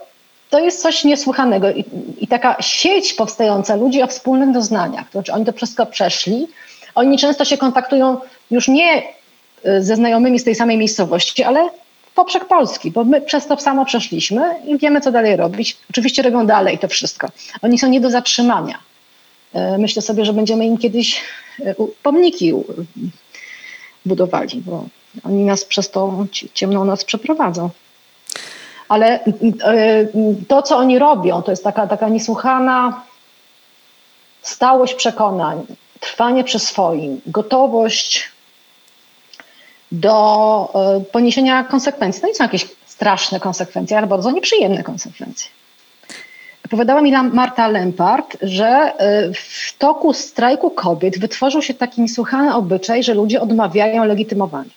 to 0.51 0.59
jest 0.59 0.83
coś 0.83 1.05
niesłychanego. 1.05 1.71
I, 1.71 1.85
I, 2.19 2.27
taka 2.27 2.57
sieć 2.63 3.15
powstająca 3.15 3.77
ludzi 3.77 4.03
o 4.03 4.07
wspólnych 4.07 4.53
doznaniach, 4.53 5.07
to 5.07 5.13
znaczy 5.13 5.33
oni 5.33 5.45
to 5.45 5.53
wszystko 5.53 5.87
przeszli, 5.87 6.49
oni 6.95 7.19
często 7.19 7.45
się 7.45 7.59
kontaktują 7.59 8.21
już 8.51 8.69
nie 8.69 9.03
ze 9.81 9.97
znajomymi 9.97 10.39
z 10.39 10.45
tej 10.45 10.55
samej 10.55 10.79
miejscowości, 10.79 11.43
ale 11.43 11.69
poprzek 12.15 12.45
Polski, 12.45 12.91
bo 12.91 13.05
my 13.05 13.21
przez 13.21 13.47
to 13.47 13.57
samo 13.57 13.85
przeszliśmy 13.85 14.55
i 14.67 14.79
wiemy, 14.79 15.01
co 15.01 15.13
dalej 15.13 15.37
robić. 15.37 15.77
Oczywiście 15.91 16.23
robią 16.23 16.47
dalej 16.47 16.79
to 16.79 16.89
wszystko. 16.89 17.29
Oni 17.63 17.79
są 17.79 17.89
nie 17.89 18.01
do 18.01 18.11
zatrzymania. 18.11 18.79
Y, 19.55 19.79
myślę 19.79 20.03
sobie, 20.03 20.25
że 20.25 20.33
będziemy 20.33 20.67
im 20.67 20.79
kiedyś 20.79 21.21
y, 21.61 21.75
pomniki 22.03 22.53
budowali, 24.07 24.63
bo 24.67 24.85
oni 25.25 25.45
nas 25.45 25.65
przez 25.65 25.91
tą 25.91 26.27
ciemną 26.55 26.85
noc 26.85 27.05
przeprowadzą. 27.05 27.71
Ale 28.89 29.21
to, 30.49 30.63
co 30.63 30.77
oni 30.77 30.99
robią, 30.99 31.43
to 31.43 31.51
jest 31.53 31.65
taka, 31.65 31.87
taka 31.87 32.09
niesłuchana 32.09 33.03
stałość 34.43 34.95
przekonań, 34.95 35.67
trwanie 36.01 36.45
przy 36.45 36.59
swoim, 36.59 37.21
gotowość 37.27 38.33
do 39.93 40.69
e, 40.75 41.05
poniesienia 41.13 41.65
konsekwencji. 41.65 42.23
No 42.23 42.29
i 42.29 42.35
są 42.35 42.45
jakieś 42.45 42.67
straszne 42.87 43.41
konsekwencje, 43.41 43.99
ale 43.99 44.07
bardzo 44.07 44.31
nieprzyjemne 44.31 44.83
konsekwencje. 44.83 45.51
Opowiadała 46.67 47.01
mi 47.01 47.13
Marta 47.13 47.69
Lempart, 47.69 48.37
że 48.43 48.67
e, 48.67 49.33
w 49.35 49.79
toku 49.79 50.13
strajku 50.13 50.71
kobiet 50.71 51.19
wytworzył 51.19 51.63
się 51.63 51.75
taki 51.75 52.01
niesłychany 52.01 52.55
obyczaj, 52.55 53.03
że 53.03 53.15
ludzie 53.15 53.41
odmawiają 53.41 54.05
legitymowania. 54.05 54.71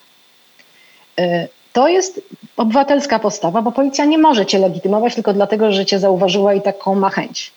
E, 1.20 1.48
to 1.74 1.88
jest 1.88 2.22
obywatelska 2.58 3.20
postawa, 3.20 3.62
bo 3.62 3.72
policja 3.72 4.06
nie 4.06 4.18
może 4.18 4.46
cię 4.46 4.60
legitymować 4.60 5.16
tylko 5.16 5.34
dlatego, 5.34 5.72
że 5.72 5.86
cię 5.86 6.00
zauważyła 6.00 6.54
i 6.54 6.62
taką 6.62 6.96
ma 6.96 7.10
chęć. 7.10 7.52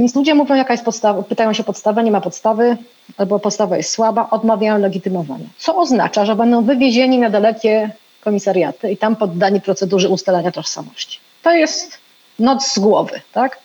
Więc 0.00 0.14
ludzie 0.14 0.34
mówią, 0.34 0.54
jaka 0.54 0.74
jest 0.74 0.84
podstawa, 0.84 1.22
pytają 1.22 1.52
się 1.52 1.64
podstawę, 1.64 2.04
nie 2.04 2.10
ma 2.10 2.20
podstawy, 2.20 2.76
albo 3.16 3.38
podstawa 3.38 3.76
jest 3.76 3.92
słaba, 3.92 4.30
odmawiają 4.30 4.78
legitymowania. 4.78 5.44
Co 5.58 5.76
oznacza, 5.76 6.24
że 6.24 6.36
będą 6.36 6.64
wywiezieni 6.64 7.18
na 7.18 7.30
dalekie 7.30 7.90
komisariaty 8.20 8.90
i 8.92 8.96
tam 8.96 9.16
poddani 9.16 9.60
procedurze 9.60 10.08
ustalania 10.08 10.52
tożsamości. 10.52 11.18
To 11.42 11.50
jest 11.50 11.98
noc 12.38 12.72
z 12.72 12.78
głowy, 12.78 13.20
tak? 13.32 13.58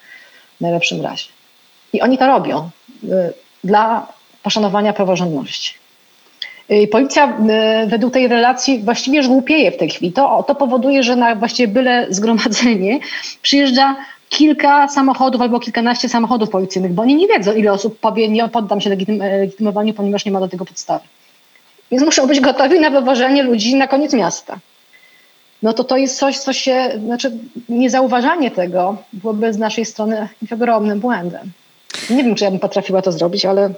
W 0.58 0.62
najlepszym 0.62 1.02
razie. 1.02 1.26
I 1.94 2.02
oni 2.02 2.18
to 2.18 2.28
robią 2.28 2.70
y, 3.04 3.08
dla 3.64 4.08
poszanowania 4.44 4.94
praworządności. 4.94 5.74
Y, 6.72 6.88
policja 6.88 7.38
y, 7.84 7.88
według 7.88 8.14
tej 8.14 8.28
relacji 8.28 8.80
właściwie 8.80 9.18
już 9.18 9.28
głupieje 9.28 9.72
w 9.72 9.78
tej 9.78 9.90
chwili. 9.90 10.12
To, 10.12 10.44
to 10.44 10.56
powoduje, 10.56 11.04
że 11.04 11.16
na 11.16 11.36
właściwie 11.36 11.68
byle 11.68 12.08
zgromadzenie 12.10 13.00
przyjeżdża 13.42 13.96
kilka 14.30 14.88
samochodów 14.88 15.42
albo 15.42 15.60
kilkanaście 15.60 16.10
samochodów 16.10 16.50
policyjnych, 16.50 16.94
bo 16.94 17.02
oni 17.02 17.16
nie 17.16 17.28
wiedzą, 17.28 17.54
ile 17.54 17.74
osób 17.74 18.00
powie, 18.00 18.30
nie 18.30 18.50
poddam 18.50 18.82
się 18.82 18.90
e, 18.90 18.96
legitymowaniu, 19.30 19.94
ponieważ 19.94 20.26
nie 20.26 20.32
ma 20.32 20.40
do 20.40 20.48
tego 20.48 20.66
podstawy. 20.66 21.06
Więc 21.92 22.04
muszą 22.04 22.28
być 22.28 22.40
gotowi 22.40 22.80
na 22.80 22.90
wywożenie 22.90 23.44
ludzi 23.44 23.76
na 23.76 23.88
koniec 23.88 24.14
miasta. 24.14 24.60
No 25.64 25.74
to 25.74 25.84
to 25.84 25.98
jest 25.98 26.18
coś, 26.18 26.38
co 26.38 26.54
się, 26.54 26.92
znaczy 27.06 27.32
niezauważanie 27.70 28.52
tego 28.52 28.98
byłoby 29.14 29.54
z 29.54 29.58
naszej 29.58 29.86
strony 29.86 30.30
ogromnym 30.52 31.00
błędem. 31.00 31.52
Nie 32.10 32.24
wiem, 32.24 32.36
czy 32.36 32.44
ja 32.44 32.52
bym 32.52 32.60
potrafiła 32.60 33.02
to 33.02 33.12
zrobić, 33.12 33.46
ale 33.46 33.70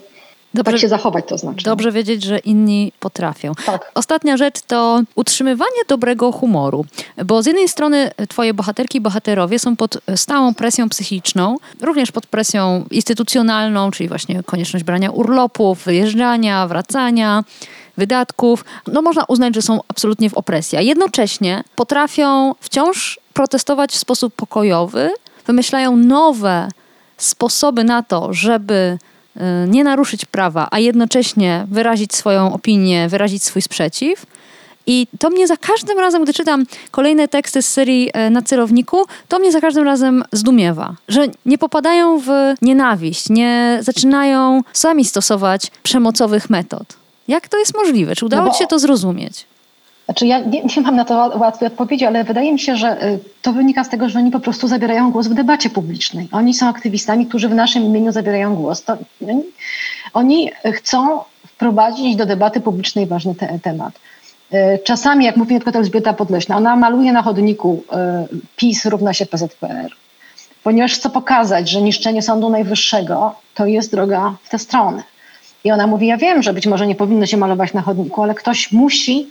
Dobrze, 0.54 0.72
tak 0.72 0.82
się 0.82 0.90
zachować 0.90 1.26
to 1.28 1.38
znaczy. 1.38 1.66
Dobrze 1.66 1.92
wiedzieć, 1.92 2.24
że 2.24 2.38
inni 2.38 2.92
potrafią. 3.00 3.52
Tak. 3.66 3.92
Ostatnia 3.96 4.38
rzecz 4.38 4.62
to 4.62 5.02
utrzymywanie 5.16 5.82
dobrego 5.88 6.32
humoru, 6.32 6.86
bo 7.26 7.44
z 7.44 7.46
jednej 7.46 7.70
strony 7.70 8.12
twoje 8.30 8.54
bohaterki 8.54 8.98
i 8.98 9.02
bohaterowie 9.02 9.60
są 9.60 9.76
pod 9.76 9.98
stałą 10.16 10.54
presją 10.54 10.90
psychiczną, 10.90 11.58
również 11.82 12.12
pod 12.12 12.26
presją 12.26 12.86
instytucjonalną, 12.92 13.92
czyli 13.92 14.10
właśnie 14.10 14.44
konieczność 14.44 14.86
brania 14.86 15.12
urlopów, 15.12 15.84
wyjeżdżania, 15.84 16.68
wracania 16.68 17.44
wydatków, 17.98 18.66
no 18.88 19.02
można 19.02 19.24
uznać, 19.28 19.56
że 19.56 19.62
są 19.62 19.80
absolutnie 19.88 20.30
w 20.30 20.34
opresji, 20.34 20.78
a 20.78 20.82
jednocześnie 20.82 21.64
potrafią 21.76 22.56
wciąż 22.60 23.20
protestować 23.34 23.92
w 23.92 23.98
sposób 23.98 24.34
pokojowy, 24.36 25.12
wymyślają 25.48 25.98
nowe 25.98 26.70
sposoby 27.18 27.84
na 27.84 28.04
to, 28.04 28.34
żeby 28.34 28.98
nie 29.68 29.84
naruszyć 29.84 30.26
prawa, 30.26 30.68
a 30.72 30.80
jednocześnie 30.80 31.66
wyrazić 31.72 32.16
swoją 32.16 32.54
opinię, 32.54 33.10
wyrazić 33.10 33.44
swój 33.44 33.62
sprzeciw. 33.62 34.26
I 34.88 35.08
to 35.20 35.30
mnie 35.30 35.48
za 35.48 35.58
każdym 35.58 36.00
razem, 36.00 36.24
gdy 36.24 36.34
czytam 36.34 36.66
kolejne 36.92 37.28
teksty 37.28 37.62
z 37.62 37.70
serii 37.70 38.10
e, 38.14 38.30
na 38.30 38.42
celowniku, 38.42 39.06
to 39.28 39.40
mnie 39.40 39.52
za 39.52 39.62
każdym 39.62 39.84
razem 39.84 40.24
zdumiewa, 40.32 40.96
że 41.08 41.28
nie 41.46 41.58
popadają 41.58 42.20
w 42.20 42.30
nienawiść, 42.62 43.30
nie 43.30 43.80
zaczynają 43.82 44.62
sami 44.74 45.06
stosować 45.06 45.72
przemocowych 45.84 46.50
metod. 46.50 46.98
Jak 47.28 47.48
to 47.48 47.58
jest 47.58 47.76
możliwe? 47.76 48.16
Czy 48.16 48.26
udało 48.26 48.46
No 48.46 48.52
ci 48.52 48.60
się 48.60 48.68
to 48.68 48.80
zrozumieć? 48.80 49.46
Znaczy 50.08 50.28
ja 50.28 50.40
nie, 50.40 50.64
nie 50.64 50.82
mam 50.84 50.96
na 50.96 51.06
to 51.06 51.14
ła- 51.16 51.40
łatwej 51.40 51.68
odpowiedzi, 51.68 52.06
ale 52.06 52.24
wydaje 52.24 52.54
mi 52.54 52.60
się, 52.60 52.76
że 52.76 53.04
y, 53.06 53.20
to 53.42 53.54
wynika 53.54 53.84
z 53.84 53.90
tego, 53.90 54.10
że 54.10 54.20
oni 54.20 54.32
po 54.32 54.40
prostu 54.40 54.68
zabierają 54.68 55.12
głos 55.12 55.28
w 55.28 55.34
debacie 55.34 55.70
publicznej. 55.70 56.28
Oni 56.32 56.54
są 56.54 56.68
aktywistami, 56.68 57.26
którzy 57.26 57.50
w 57.50 57.56
naszym 57.56 57.84
imieniu 57.84 58.12
zabierają 58.12 58.56
głos. 58.56 58.84
To, 58.84 58.98
oni, 59.30 59.44
oni 60.14 60.52
chcą 60.74 61.20
wprowadzić 61.48 62.16
do 62.16 62.26
debaty 62.26 62.62
publicznej 62.62 63.06
ważny 63.06 63.36
te, 63.36 63.60
temat. 63.60 63.94
Y, 64.54 64.80
Czasami, 64.84 65.26
jak 65.26 65.38
mówi 65.38 65.56
przykład 65.56 65.76
Elżbieta 65.76 66.14
Podleśna, 66.14 66.58
ona 66.58 66.76
maluje 66.76 67.14
na 67.14 67.22
chodniku 67.22 67.84
y, 68.34 68.38
PiS 68.56 68.86
równa 68.86 69.14
się 69.14 69.26
PZPR, 69.26 69.92
ponieważ 70.64 70.94
chce 70.94 71.10
pokazać, 71.10 71.70
że 71.70 71.82
niszczenie 71.82 72.22
Sądu 72.22 72.50
Najwyższego 72.50 73.36
to 73.56 73.66
jest 73.66 73.92
droga 73.92 74.34
w 74.44 74.50
tę 74.50 74.60
stronę. 74.60 75.04
I 75.64 75.72
ona 75.72 75.88
mówi, 75.88 76.08
ja 76.08 76.18
wiem, 76.18 76.44
że 76.44 76.54
być 76.54 76.68
może 76.68 76.88
nie 76.88 76.96
powinno 76.96 77.26
się 77.26 77.38
malować 77.38 77.74
na 77.74 77.82
chodniku, 77.82 78.24
ale 78.24 78.36
ktoś 78.36 78.72
musi 78.72 79.28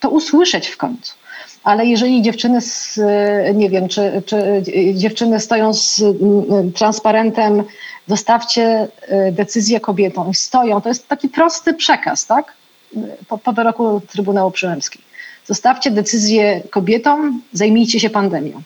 to 0.00 0.10
usłyszeć 0.10 0.68
w 0.68 0.76
końcu. 0.76 1.14
Ale 1.64 1.86
jeżeli 1.86 2.22
dziewczyny, 2.22 2.60
z, 2.60 2.98
e, 2.98 3.54
nie 3.54 3.70
wiem, 3.70 3.88
czy, 3.88 4.22
czy 4.26 4.36
e, 4.36 4.62
dziewczyny 4.94 5.40
stoją 5.40 5.74
z 5.74 6.00
mm, 6.00 6.72
transparentem, 6.72 7.64
zostawcie 8.06 8.88
e, 9.00 9.32
decyzję 9.32 9.80
kobietom 9.80 10.30
i 10.30 10.34
stoją, 10.34 10.80
to 10.80 10.88
jest 10.88 11.08
taki 11.08 11.28
prosty 11.28 11.74
przekaz, 11.74 12.26
tak? 12.26 12.52
Po, 13.28 13.38
po 13.38 13.52
wyroku 13.52 14.00
Trybunału 14.12 14.50
Przyłębskiej. 14.50 15.02
Zostawcie 15.46 15.90
decyzję 15.90 16.62
kobietom, 16.70 17.42
zajmijcie 17.52 18.00
się 18.00 18.10
pandemią. 18.10 18.62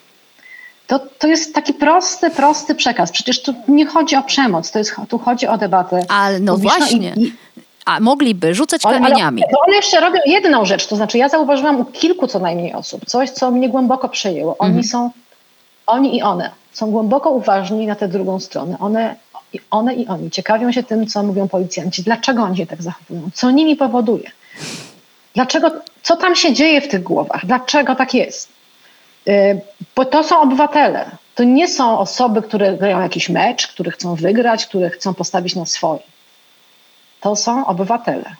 To, 0.86 0.98
to 0.98 1.28
jest 1.28 1.54
taki 1.54 1.74
prosty, 1.74 2.30
prosty 2.30 2.74
przekaz. 2.74 3.12
Przecież 3.12 3.42
tu 3.42 3.54
nie 3.68 3.86
chodzi 3.86 4.16
o 4.16 4.22
przemoc, 4.22 4.70
to 4.70 4.78
jest, 4.78 4.94
tu 5.08 5.18
chodzi 5.18 5.46
o 5.46 5.58
debatę. 5.58 6.00
Ale 6.08 6.40
no 6.40 6.56
właśnie. 6.56 7.14
I, 7.16 7.22
i, 7.22 7.32
A 7.86 8.00
mogliby 8.00 8.54
rzucać 8.54 8.80
ale, 8.86 8.96
ale, 8.96 9.04
kamieniami. 9.06 9.42
no 9.52 9.58
one 9.66 9.76
jeszcze 9.76 10.00
robią 10.00 10.18
jedną 10.26 10.64
rzecz, 10.64 10.86
to 10.86 10.96
znaczy 10.96 11.18
ja 11.18 11.28
zauważyłam 11.28 11.80
u 11.80 11.84
kilku 11.84 12.26
co 12.26 12.38
najmniej 12.38 12.72
osób, 12.72 13.04
coś, 13.06 13.30
co 13.30 13.50
mnie 13.50 13.68
głęboko 13.68 14.08
przejęło. 14.08 14.56
Oni 14.58 14.68
Mhm. 14.70 14.84
są, 14.88 15.10
oni 15.86 16.16
i 16.16 16.22
one 16.22 16.50
są 16.72 16.90
głęboko 16.90 17.30
uważni 17.30 17.86
na 17.86 17.94
tę 17.94 18.08
drugą 18.08 18.40
stronę. 18.40 18.76
One, 18.80 19.14
i- 19.52 19.60
one 19.70 19.94
i 19.94 20.06
oni 20.06 20.30
ciekawią 20.30 20.72
się 20.72 20.82
tym, 20.82 21.06
co 21.06 21.22
mówią 21.22 21.48
policjanci, 21.48 22.02
dlaczego 22.02 22.42
oni 22.42 22.56
się 22.56 22.66
tak 22.66 22.82
zachowują, 22.82 23.30
co 23.34 23.50
nimi 23.50 23.76
powoduje. 23.76 24.30
Dlaczego, 25.34 25.70
co 26.02 26.16
tam 26.16 26.36
się 26.36 26.52
dzieje 26.52 26.80
w 26.80 26.88
tych 26.88 27.02
głowach, 27.02 27.46
dlaczego 27.46 27.94
tak 27.94 28.14
jest. 28.14 28.48
Y, 29.28 29.60
Bo 29.96 30.04
to 30.04 30.24
są 30.24 30.40
obywatele. 30.40 31.10
To 31.34 31.44
nie 31.44 31.68
są 31.68 31.98
osoby, 31.98 32.42
które 32.42 32.72
grają 32.76 33.00
jakiś 33.00 33.28
mecz, 33.28 33.68
które 33.68 33.90
chcą 33.90 34.14
wygrać, 34.14 34.66
które 34.66 34.90
chcą 34.90 35.14
postawić 35.14 35.54
na 35.56 35.66
swoje. 35.66 36.00
To 37.22 37.36
są 37.36 37.66
obywatele. 37.66 38.36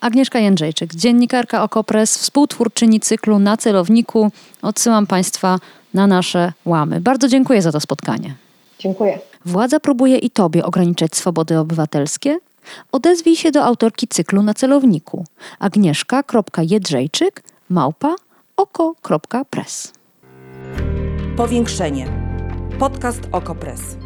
Agnieszka 0.00 0.38
Jędrzejczyk, 0.38 0.94
dziennikarka 0.94 1.62
Okopres, 1.62 2.18
współtwórczyni 2.18 3.00
cyklu 3.00 3.38
Na 3.38 3.56
celowniku. 3.56 4.30
Odsyłam 4.62 5.06
Państwa 5.06 5.58
na 5.94 6.06
nasze 6.06 6.52
łamy. 6.64 7.00
Bardzo 7.00 7.28
dziękuję 7.28 7.62
za 7.62 7.72
to 7.72 7.80
spotkanie. 7.80 8.34
Dziękuję. 8.78 9.18
Władza 9.44 9.80
próbuje 9.80 10.18
i 10.18 10.30
Tobie 10.30 10.64
ograniczać 10.64 11.16
swobody 11.16 11.58
obywatelskie? 11.58 12.38
Odezwij 12.92 13.36
się 13.36 13.50
do 13.50 13.64
autorki 13.64 14.08
cyklu 14.08 14.42
na 14.42 14.54
celowniku 14.54 15.24
agnieszka.jedrzejczyk 15.58 17.42
małpa 17.68 18.14
oko.press. 18.56 19.92
Powiększenie. 21.36 22.08
Podcast 22.78 23.20
Okopres. 23.32 24.05